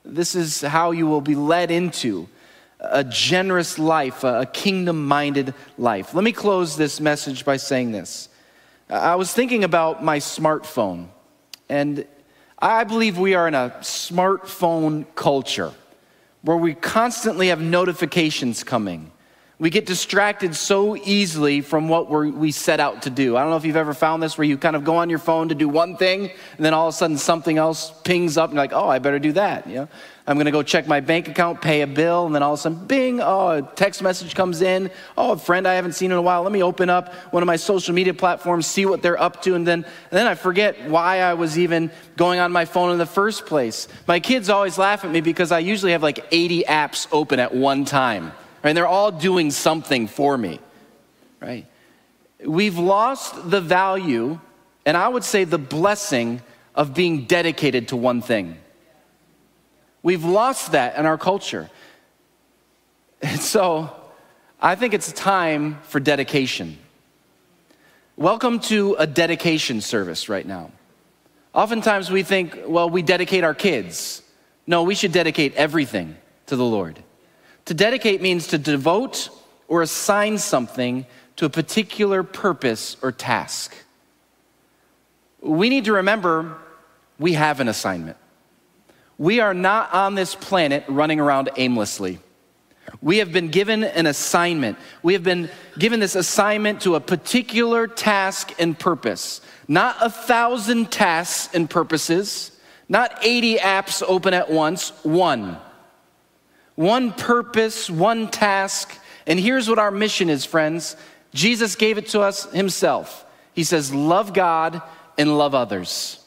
This 0.05 0.35
is 0.35 0.61
how 0.61 0.91
you 0.91 1.07
will 1.07 1.21
be 1.21 1.35
led 1.35 1.71
into 1.71 2.29
a 2.81 3.03
generous 3.05 3.79
life, 3.79 4.25
a 4.25 4.47
kingdom 4.53 5.07
minded 5.07 5.55
life. 5.77 6.15
Let 6.15 6.25
me 6.25 6.33
close 6.33 6.77
this 6.77 7.01
message 7.01 7.45
by 7.45 7.57
saying 7.57 7.93
this. 7.93 8.29
I 8.89 9.17
was 9.17 9.33
thinking 9.33 9.65
about 9.65 10.03
my 10.03 10.19
smartphone, 10.19 11.09
and 11.69 12.07
I 12.59 12.85
believe 12.85 13.19
we 13.19 13.35
are 13.35 13.49
in 13.49 13.55
a 13.55 13.75
smartphone 13.81 15.07
culture 15.15 15.73
where 16.43 16.57
we 16.57 16.75
constantly 16.75 17.49
have 17.49 17.61
notifications 17.61 18.63
coming. 18.65 19.11
We 19.61 19.71
get 19.71 19.87
distracted 19.87 20.55
so 20.55 20.97
easily 20.97 21.63
from 21.63 21.89
what 21.89 22.09
we 22.09 22.53
set 22.53 22.79
out 22.79 23.03
to 23.03 23.11
do. 23.11 23.37
I 23.37 23.41
don't 23.41 23.51
know 23.51 23.57
if 23.57 23.65
you've 23.65 23.75
ever 23.75 23.93
found 23.93 24.23
this 24.23 24.39
where 24.39 24.45
you 24.45 24.57
kind 24.57 24.77
of 24.77 24.85
go 24.85 24.99
on 24.99 25.11
your 25.11 25.19
phone 25.19 25.49
to 25.49 25.57
do 25.57 25.69
one 25.69 25.97
thing, 25.97 26.31
and 26.57 26.65
then 26.65 26.75
all 26.75 26.87
of 26.87 26.95
a 26.95 26.97
sudden 26.97 27.19
something 27.19 27.59
else 27.59 27.91
pings 28.05 28.37
up, 28.37 28.51
and 28.51 28.55
you're 28.55 28.63
like, 28.63 28.73
oh, 28.73 28.89
I 28.89 29.01
better 29.01 29.19
do 29.19 29.33
that. 29.33 29.67
You 29.67 29.75
know? 29.75 29.89
I'm 30.29 30.37
going 30.37 30.45
to 30.45 30.53
go 30.53 30.63
check 30.63 30.87
my 30.87 31.01
bank 31.01 31.27
account, 31.27 31.61
pay 31.61 31.81
a 31.81 31.89
bill, 31.89 32.25
and 32.25 32.33
then 32.37 32.43
all 32.45 32.53
of 32.53 32.61
a 32.61 32.63
sudden, 32.63 32.87
bing, 32.87 33.21
oh, 33.21 33.49
a 33.49 33.63
text 33.63 34.01
message 34.01 34.37
comes 34.37 34.63
in. 34.63 34.93
Oh, 35.17 35.33
a 35.33 35.37
friend 35.37 35.67
I 35.67 35.75
haven't 35.75 35.95
seen 35.95 36.13
in 36.13 36.19
a 36.19 36.23
while. 36.23 36.45
Let 36.45 36.53
me 36.53 36.63
open 36.63 36.89
up 36.89 37.13
one 37.33 37.43
of 37.43 37.49
my 37.49 37.57
social 37.57 37.93
media 37.97 38.15
platforms, 38.15 38.65
see 38.65 38.87
what 38.87 39.03
they're 39.03 39.21
up 39.21 39.43
to, 39.43 39.57
and 39.57 39.67
then, 39.67 39.83
and 39.83 39.87
then 40.13 40.29
I 40.29 40.37
forget 40.37 40.89
why 40.89 41.19
I 41.19 41.35
was 41.35 41.59
even 41.59 41.91
going 42.17 42.39
on 42.39 42.53
my 42.53 42.65
phone 42.65 42.93
in 42.93 42.99
the 42.99 43.07
first 43.07 43.45
place. 43.45 43.89
My 44.07 44.21
kids 44.21 44.51
always 44.51 44.79
laugh 44.79 45.05
at 45.05 45.11
me 45.11 45.21
because 45.21 45.51
I 45.51 45.59
usually 45.59 45.91
have 45.93 46.03
like 46.05 46.25
80 46.31 46.63
apps 46.69 47.09
open 47.11 47.41
at 47.41 47.53
one 47.53 47.85
time 47.85 48.31
right? 48.69 48.73
And 48.73 48.77
they're 48.77 48.87
all 48.87 49.11
doing 49.11 49.51
something 49.51 50.07
for 50.07 50.37
me, 50.37 50.61
right? 51.41 51.65
We've 52.45 52.79
lost 52.79 53.51
the 53.51 53.63
value, 53.63 54.39
and 54.85 54.95
I 54.95 55.09
would 55.09 55.25
say 55.25 55.45
the 55.45 55.59
blessing 55.59 56.43
of 56.75 56.93
being 56.93 57.25
dedicated 57.25 57.89
to 57.89 57.97
one 57.97 58.21
thing. 58.21 58.59
We've 60.03 60.25
lost 60.25 60.73
that 60.73 60.99
in 60.99 61.07
our 61.07 61.17
culture. 61.17 61.71
And 63.23 63.41
so 63.55 63.91
I 64.61 64.75
think 64.75 64.93
it's 64.93 65.13
time 65.13 65.79
for 65.85 65.99
dedication. 65.99 66.77
Welcome 68.17 68.61
to 68.61 68.97
a 68.99 69.07
dedication 69.07 69.81
service 69.81 70.29
right 70.29 70.47
now. 70.47 70.73
Oftentimes 71.55 72.11
we 72.11 72.23
think, 72.23 72.55
well, 72.67 72.91
we 72.91 73.01
dedicate 73.01 73.45
our 73.45 73.55
kids. 73.55 74.23
No, 74.67 74.83
we 74.83 74.95
should 74.95 75.13
dedicate 75.13 75.55
everything 75.55 76.17
to 76.47 76.57
the 76.57 76.65
Lord. 76.65 77.03
To 77.69 77.75
dedicate 77.75 78.23
means 78.23 78.47
to 78.47 78.57
devote 78.57 79.29
or 79.69 79.83
assign 79.83 80.39
something 80.39 81.05
to 81.37 81.45
a 81.45 81.51
particular 81.51 82.23
purpose 82.23 82.97
or 83.03 83.13
task. 83.13 83.77
We 85.43 85.69
need 85.69 85.85
to 85.85 85.93
remember 85.93 86.57
we 87.19 87.35
have 87.35 87.61
an 87.61 87.69
assignment. 87.69 88.17
We 89.19 89.41
are 89.41 89.53
not 89.53 89.93
on 89.93 90.15
this 90.15 90.35
planet 90.35 90.83
running 90.89 91.21
around 91.21 91.51
aimlessly. 91.59 92.21
We 93.03 93.19
have 93.19 93.33
been 93.33 93.51
given 93.51 93.85
an 93.85 94.07
assignment. 94.07 94.79
We 95.03 95.13
have 95.13 95.23
been 95.23 95.51
given 95.79 96.01
this 96.01 96.15
assignment 96.15 96.81
to 96.83 96.95
a 96.95 97.01
particular 97.01 97.87
task 97.87 98.51
and 98.59 98.79
purpose. 98.79 99.43
Not 99.69 99.95
a 100.01 100.09
thousand 100.09 100.91
tasks 100.91 101.55
and 101.55 101.69
purposes, 101.69 102.51
not 102.89 103.19
80 103.23 103.59
apps 103.59 104.03
open 104.09 104.33
at 104.33 104.51
once, 104.51 104.89
one 105.05 105.59
one 106.79 107.11
purpose, 107.11 107.91
one 107.91 108.29
task. 108.29 108.97
And 109.27 109.41
here's 109.41 109.69
what 109.69 109.81
our 109.81 109.91
mission 109.91 110.31
is, 110.31 110.45
friends. 110.45 110.95
Jesus 111.35 111.75
gave 111.75 111.99
it 111.99 112.07
to 112.11 112.21
us 112.21 112.49
himself. 112.53 113.27
He 113.53 113.65
says, 113.65 113.93
Love 113.93 114.33
God 114.33 114.81
and 115.19 115.37
love 115.37 115.57
others. 115.57 116.25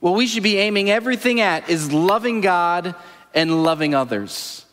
What 0.00 0.14
we 0.14 0.26
should 0.26 0.42
be 0.42 0.56
aiming 0.56 0.90
everything 0.90 1.42
at 1.42 1.68
is 1.68 1.92
loving 1.92 2.40
God 2.40 2.94
and 3.34 3.62
loving 3.62 3.94
others. 3.94 4.64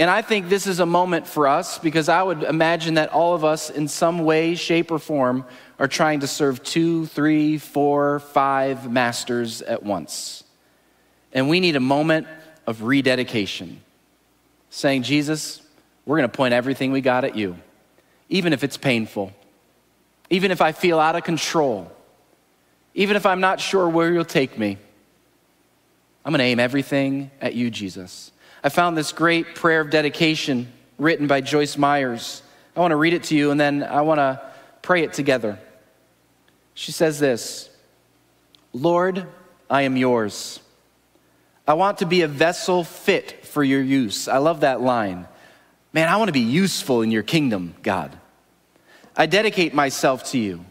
And 0.00 0.10
I 0.10 0.20
think 0.20 0.48
this 0.48 0.66
is 0.66 0.80
a 0.80 0.86
moment 0.86 1.28
for 1.28 1.46
us 1.46 1.78
because 1.78 2.08
I 2.08 2.24
would 2.24 2.42
imagine 2.42 2.94
that 2.94 3.12
all 3.12 3.34
of 3.34 3.44
us, 3.44 3.70
in 3.70 3.86
some 3.86 4.24
way, 4.24 4.56
shape, 4.56 4.90
or 4.90 4.98
form, 4.98 5.46
are 5.78 5.86
trying 5.86 6.20
to 6.20 6.26
serve 6.26 6.64
two, 6.64 7.06
three, 7.06 7.56
four, 7.56 8.18
five 8.18 8.90
masters 8.90 9.62
at 9.62 9.84
once. 9.84 10.42
And 11.32 11.48
we 11.48 11.60
need 11.60 11.76
a 11.76 11.80
moment 11.80 12.26
of 12.66 12.82
rededication, 12.82 13.80
saying, 14.70 15.02
Jesus, 15.02 15.62
we're 16.04 16.18
going 16.18 16.28
to 16.28 16.36
point 16.36 16.54
everything 16.54 16.92
we 16.92 17.00
got 17.00 17.24
at 17.24 17.36
you, 17.36 17.56
even 18.28 18.52
if 18.52 18.64
it's 18.64 18.76
painful, 18.76 19.32
even 20.30 20.50
if 20.50 20.60
I 20.60 20.72
feel 20.72 20.98
out 20.98 21.16
of 21.16 21.24
control, 21.24 21.90
even 22.94 23.16
if 23.16 23.26
I'm 23.26 23.40
not 23.40 23.60
sure 23.60 23.88
where 23.88 24.12
you'll 24.12 24.24
take 24.24 24.58
me. 24.58 24.78
I'm 26.24 26.32
going 26.32 26.40
to 26.40 26.44
aim 26.44 26.58
everything 26.58 27.30
at 27.40 27.54
you, 27.54 27.70
Jesus. 27.70 28.32
I 28.64 28.68
found 28.68 28.96
this 28.96 29.12
great 29.12 29.54
prayer 29.54 29.80
of 29.80 29.90
dedication 29.90 30.72
written 30.98 31.28
by 31.28 31.40
Joyce 31.40 31.76
Myers. 31.76 32.42
I 32.74 32.80
want 32.80 32.90
to 32.90 32.96
read 32.96 33.14
it 33.14 33.24
to 33.24 33.36
you 33.36 33.52
and 33.52 33.60
then 33.60 33.84
I 33.84 34.00
want 34.00 34.18
to 34.18 34.40
pray 34.82 35.04
it 35.04 35.12
together. 35.12 35.58
She 36.74 36.92
says 36.92 37.18
this 37.20 37.70
Lord, 38.72 39.26
I 39.70 39.82
am 39.82 39.96
yours. 39.96 40.60
I 41.66 41.74
want 41.74 41.98
to 41.98 42.06
be 42.06 42.22
a 42.22 42.28
vessel 42.28 42.84
fit 42.84 43.44
for 43.44 43.64
your 43.64 43.82
use. 43.82 44.28
I 44.28 44.38
love 44.38 44.60
that 44.60 44.80
line. 44.80 45.26
Man, 45.92 46.08
I 46.08 46.16
want 46.16 46.28
to 46.28 46.32
be 46.32 46.40
useful 46.40 47.02
in 47.02 47.10
your 47.10 47.22
kingdom, 47.22 47.74
God. 47.82 48.16
I 49.16 49.26
dedicate 49.26 49.74
myself 49.74 50.24
to 50.32 50.38
you. 50.38 50.64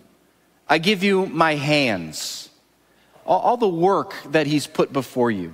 I 0.69 0.77
give 0.77 1.03
you 1.03 1.25
my 1.25 1.55
hands, 1.55 2.49
all, 3.25 3.39
all 3.39 3.57
the 3.57 3.67
work 3.67 4.15
that 4.31 4.47
He's 4.47 4.67
put 4.67 4.93
before 4.93 5.31
you. 5.31 5.53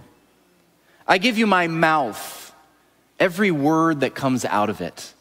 I 1.08 1.18
give 1.18 1.38
you 1.38 1.48
my 1.48 1.68
mouth, 1.68 2.54
every 3.20 3.52
word 3.52 4.02
that 4.02 4.14
comes 4.14 4.46
out 4.46 4.70
of 4.70 4.82
it. 4.82 5.14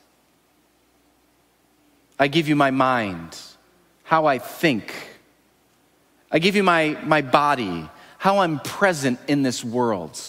I 2.18 2.28
give 2.28 2.48
you 2.48 2.56
my 2.56 2.70
mind, 2.70 3.36
how 4.02 4.26
I 4.26 4.38
think. 4.38 4.92
I 6.30 6.38
give 6.38 6.54
you 6.54 6.62
my, 6.62 6.98
my 7.04 7.22
body, 7.22 7.88
how 8.20 8.40
I'm 8.40 8.60
present 8.60 9.18
in 9.28 9.42
this 9.42 9.64
world. 9.64 10.20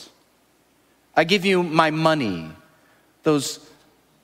I 1.13 1.25
give 1.25 1.43
you 1.43 1.61
my 1.61 1.91
money, 1.91 2.49
those, 3.23 3.59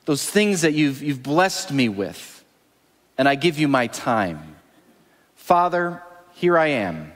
those 0.06 0.26
things 0.26 0.62
that 0.62 0.72
you've, 0.72 1.04
you've 1.04 1.22
blessed 1.22 1.74
me 1.74 1.90
with, 1.90 2.46
and 3.18 3.28
I 3.28 3.36
give 3.36 3.60
you 3.60 3.68
my 3.68 3.88
time. 3.88 4.56
Father, 5.36 6.02
here 6.36 6.58
I 6.58 6.68
am. 6.68 7.12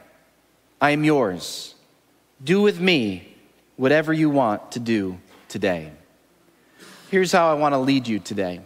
I 0.82 0.90
am 0.92 1.06
yours. 1.06 1.74
Do 2.44 2.62
with 2.62 2.82
me 2.82 3.34
whatever 3.78 4.12
you 4.12 4.30
want 4.30 4.74
to 4.74 4.80
do 4.82 5.20
today. 5.48 5.94
Here's 7.10 7.32
how 7.32 7.50
I 7.50 7.54
want 7.54 7.76
to 7.76 7.80
lead 7.80 8.10
you 8.10 8.20
today. 8.20 8.60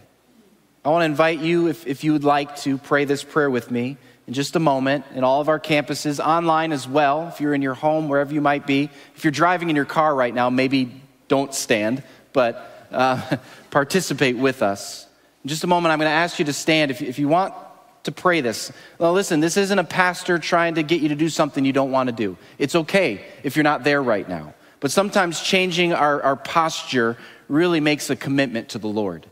I 0.83 0.89
want 0.89 1.01
to 1.01 1.05
invite 1.05 1.37
you, 1.37 1.67
if, 1.67 1.85
if 1.85 2.03
you 2.03 2.13
would 2.13 2.23
like 2.23 2.55
to, 2.61 2.79
pray 2.79 3.05
this 3.05 3.23
prayer 3.23 3.51
with 3.51 3.69
me 3.69 3.97
in 4.27 4.33
just 4.33 4.55
a 4.55 4.59
moment 4.59 5.05
in 5.13 5.23
all 5.23 5.41
of 5.41 5.49
our 5.49 5.59
campuses, 5.59 6.23
online 6.23 6.71
as 6.71 6.87
well, 6.87 7.27
if 7.27 7.39
you're 7.39 7.53
in 7.53 7.61
your 7.61 7.75
home, 7.75 8.09
wherever 8.09 8.33
you 8.33 8.41
might 8.41 8.65
be. 8.65 8.89
If 9.15 9.23
you're 9.23 9.31
driving 9.31 9.69
in 9.69 9.75
your 9.75 9.85
car 9.85 10.15
right 10.15 10.33
now, 10.33 10.49
maybe 10.49 11.01
don't 11.27 11.53
stand, 11.53 12.03
but 12.33 12.87
uh, 12.91 13.37
participate 13.71 14.37
with 14.37 14.63
us. 14.63 15.07
In 15.43 15.49
just 15.49 15.63
a 15.63 15.67
moment, 15.67 15.91
I'm 15.91 15.99
going 15.99 16.09
to 16.09 16.15
ask 16.15 16.39
you 16.39 16.45
to 16.45 16.53
stand 16.53 16.89
if, 16.89 17.01
if 17.01 17.19
you 17.19 17.27
want 17.27 17.53
to 18.03 18.11
pray 18.11 18.41
this. 18.41 18.71
Well, 18.97 19.13
listen, 19.13 19.39
this 19.39 19.57
isn't 19.57 19.77
a 19.77 19.83
pastor 19.83 20.39
trying 20.39 20.75
to 20.75 20.83
get 20.83 21.01
you 21.01 21.09
to 21.09 21.15
do 21.15 21.29
something 21.29 21.65
you 21.65 21.73
don't 21.73 21.91
want 21.91 22.07
to 22.07 22.15
do. 22.15 22.37
It's 22.57 22.75
okay 22.75 23.23
if 23.43 23.55
you're 23.55 23.63
not 23.63 23.83
there 23.83 24.01
right 24.01 24.27
now. 24.27 24.53
But 24.79 24.91
sometimes 24.91 25.41
changing 25.41 25.93
our, 25.93 26.21
our 26.21 26.35
posture 26.35 27.17
really 27.47 27.79
makes 27.79 28.09
a 28.09 28.15
commitment 28.15 28.69
to 28.69 28.79
the 28.79 28.87
Lord. 28.87 29.25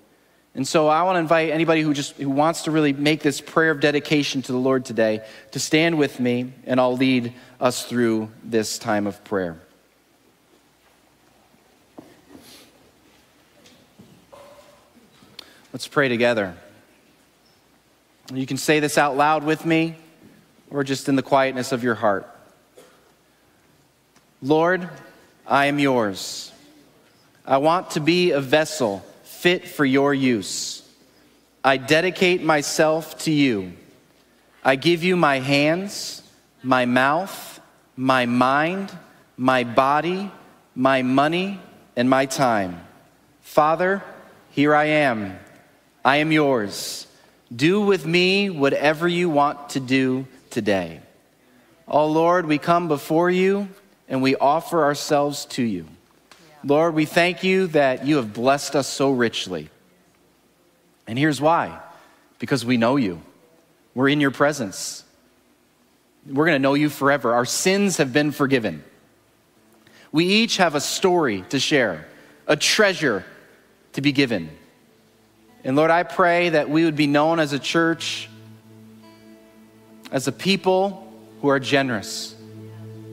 And 0.56 0.68
so 0.68 0.88
I 0.88 1.02
want 1.02 1.16
to 1.16 1.20
invite 1.20 1.50
anybody 1.50 1.82
who 1.82 1.94
just 1.94 2.16
who 2.18 2.30
wants 2.30 2.64
to 2.64 2.72
really 2.72 2.94
make 2.94 3.22
this 3.22 3.42
prayer 3.42 3.72
of 3.72 3.80
dedication 3.80 4.44
to 4.44 4.52
the 4.52 4.58
Lord 4.58 4.86
today 4.86 5.26
to 5.52 5.60
stand 5.60 5.98
with 5.98 6.20
me 6.20 6.54
and 6.66 6.80
I'll 6.80 6.96
lead 6.96 7.34
us 7.60 7.86
through 7.86 8.30
this 8.44 8.78
time 8.78 9.08
of 9.08 9.24
prayer. 9.24 9.60
Let's 15.72 15.88
pray 15.88 16.08
together. 16.08 16.56
You 18.32 18.46
can 18.46 18.58
say 18.58 18.80
this 18.80 19.00
out 19.00 19.18
loud 19.18 19.44
with 19.44 19.66
me 19.66 19.96
or 20.70 20.84
just 20.84 21.10
in 21.10 21.16
the 21.16 21.24
quietness 21.24 21.72
of 21.72 21.84
your 21.84 21.96
heart. 21.96 22.30
Lord, 24.40 24.88
I 25.48 25.66
am 25.66 25.80
yours. 25.80 26.52
I 27.44 27.58
want 27.58 27.92
to 27.92 28.00
be 28.00 28.32
a 28.32 28.40
vessel 28.40 29.04
fit 29.44 29.68
for 29.68 29.84
your 29.84 30.14
use. 30.14 30.82
I 31.66 31.76
dedicate 31.76 32.42
myself 32.42 33.18
to 33.26 33.32
you. 33.32 33.74
I 34.64 34.78
give 34.78 35.04
you 35.04 35.18
my 35.18 35.40
hands, 35.40 36.24
my 36.62 36.86
mouth, 36.86 37.60
my 37.98 38.26
mind, 38.26 38.98
my 39.36 39.66
body, 39.66 40.32
my 40.76 41.02
money, 41.02 41.60
and 41.98 42.10
my 42.10 42.26
time. 42.26 42.88
Father, 43.42 44.02
here 44.52 44.74
I 44.74 44.86
am. 44.86 45.38
I 46.06 46.18
am 46.24 46.32
yours. 46.32 47.06
Do 47.54 47.82
with 47.82 48.06
me 48.06 48.50
whatever 48.50 49.10
you 49.10 49.30
want 49.30 49.72
to 49.72 49.82
do 49.82 50.26
today. 50.52 51.02
Oh 51.86 52.08
Lord, 52.08 52.46
we 52.46 52.60
come 52.60 52.88
before 52.88 53.30
you 53.30 53.68
and 54.08 54.22
we 54.22 54.38
offer 54.38 54.86
ourselves 54.86 55.44
to 55.48 55.64
you. 55.64 55.86
Lord, 56.66 56.94
we 56.96 57.06
thank 57.06 57.44
you 57.44 57.68
that 57.68 58.06
you 58.06 58.18
have 58.18 58.34
blessed 58.34 58.76
us 58.76 58.88
so 58.88 59.12
richly. 59.12 59.70
And 61.08 61.20
here's 61.20 61.42
why 61.42 61.80
because 62.40 62.66
we 62.66 62.78
know 62.78 62.98
you, 62.98 63.22
we're 63.96 64.10
in 64.10 64.20
your 64.20 64.32
presence. 64.32 65.04
We're 66.26 66.46
going 66.46 66.56
to 66.56 66.60
know 66.60 66.74
you 66.74 66.90
forever. 66.90 67.34
Our 67.34 67.46
sins 67.46 67.98
have 67.98 68.12
been 68.12 68.32
forgiven. 68.32 68.84
We 70.12 70.26
each 70.26 70.58
have 70.58 70.76
a 70.76 70.82
story 70.82 71.44
to 71.50 71.60
share, 71.60 72.06
a 72.48 72.56
treasure 72.56 73.26
to 73.94 74.02
be 74.02 74.12
given. 74.12 74.50
And 75.64 75.76
Lord, 75.76 75.92
I 75.92 76.04
pray 76.04 76.50
that 76.50 76.70
we 76.70 76.86
would 76.86 76.96
be 76.96 77.08
known 77.08 77.40
as 77.40 77.54
a 77.54 77.60
church, 77.60 78.30
as 80.12 80.28
a 80.28 80.32
people 80.32 81.12
who 81.42 81.48
are 81.48 81.60
generous, 81.60 82.36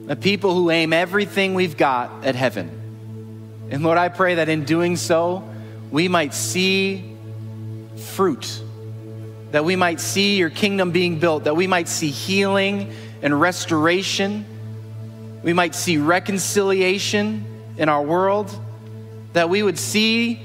a 0.07 0.15
people 0.15 0.53
who 0.53 0.69
aim 0.69 0.93
everything 0.93 1.53
we've 1.53 1.77
got 1.77 2.25
at 2.25 2.35
heaven. 2.35 2.80
And 3.71 3.83
Lord, 3.83 3.97
I 3.97 4.09
pray 4.09 4.35
that 4.35 4.49
in 4.49 4.65
doing 4.65 4.97
so, 4.97 5.47
we 5.91 6.09
might 6.09 6.33
see 6.33 7.15
fruit, 7.95 8.61
that 9.51 9.63
we 9.63 9.77
might 9.77 10.01
see 10.01 10.35
your 10.35 10.49
kingdom 10.49 10.91
being 10.91 11.19
built, 11.19 11.45
that 11.45 11.55
we 11.55 11.67
might 11.67 11.87
see 11.87 12.09
healing 12.09 12.93
and 13.21 13.39
restoration, 13.39 14.45
we 15.41 15.53
might 15.53 15.73
see 15.73 15.97
reconciliation 15.97 17.45
in 17.77 17.87
our 17.87 18.03
world, 18.03 18.53
that 19.31 19.49
we 19.49 19.63
would 19.63 19.79
see 19.79 20.41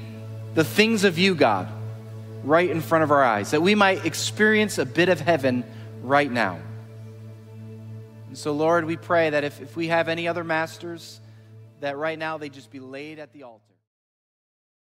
the 0.55 0.63
things 0.63 1.03
of 1.03 1.19
you, 1.19 1.35
God, 1.35 1.67
right 2.43 2.69
in 2.69 2.79
front 2.79 3.03
of 3.03 3.11
our 3.11 3.23
eyes, 3.23 3.51
that 3.51 3.61
we 3.61 3.75
might 3.75 4.05
experience 4.05 4.77
a 4.77 4.85
bit 4.85 5.09
of 5.09 5.19
heaven 5.19 5.65
right 6.01 6.31
now. 6.31 6.59
And 8.29 8.37
so, 8.37 8.53
Lord, 8.53 8.85
we 8.85 8.95
pray 8.95 9.31
that 9.31 9.43
if, 9.43 9.61
if 9.61 9.75
we 9.75 9.87
have 9.87 10.07
any 10.07 10.29
other 10.29 10.45
masters, 10.45 11.19
that 11.79 11.97
right 11.97 12.17
now 12.17 12.37
they 12.37 12.49
just 12.49 12.71
be 12.71 12.79
laid 12.79 13.19
at 13.19 13.33
the 13.33 13.43
altar. 13.43 13.76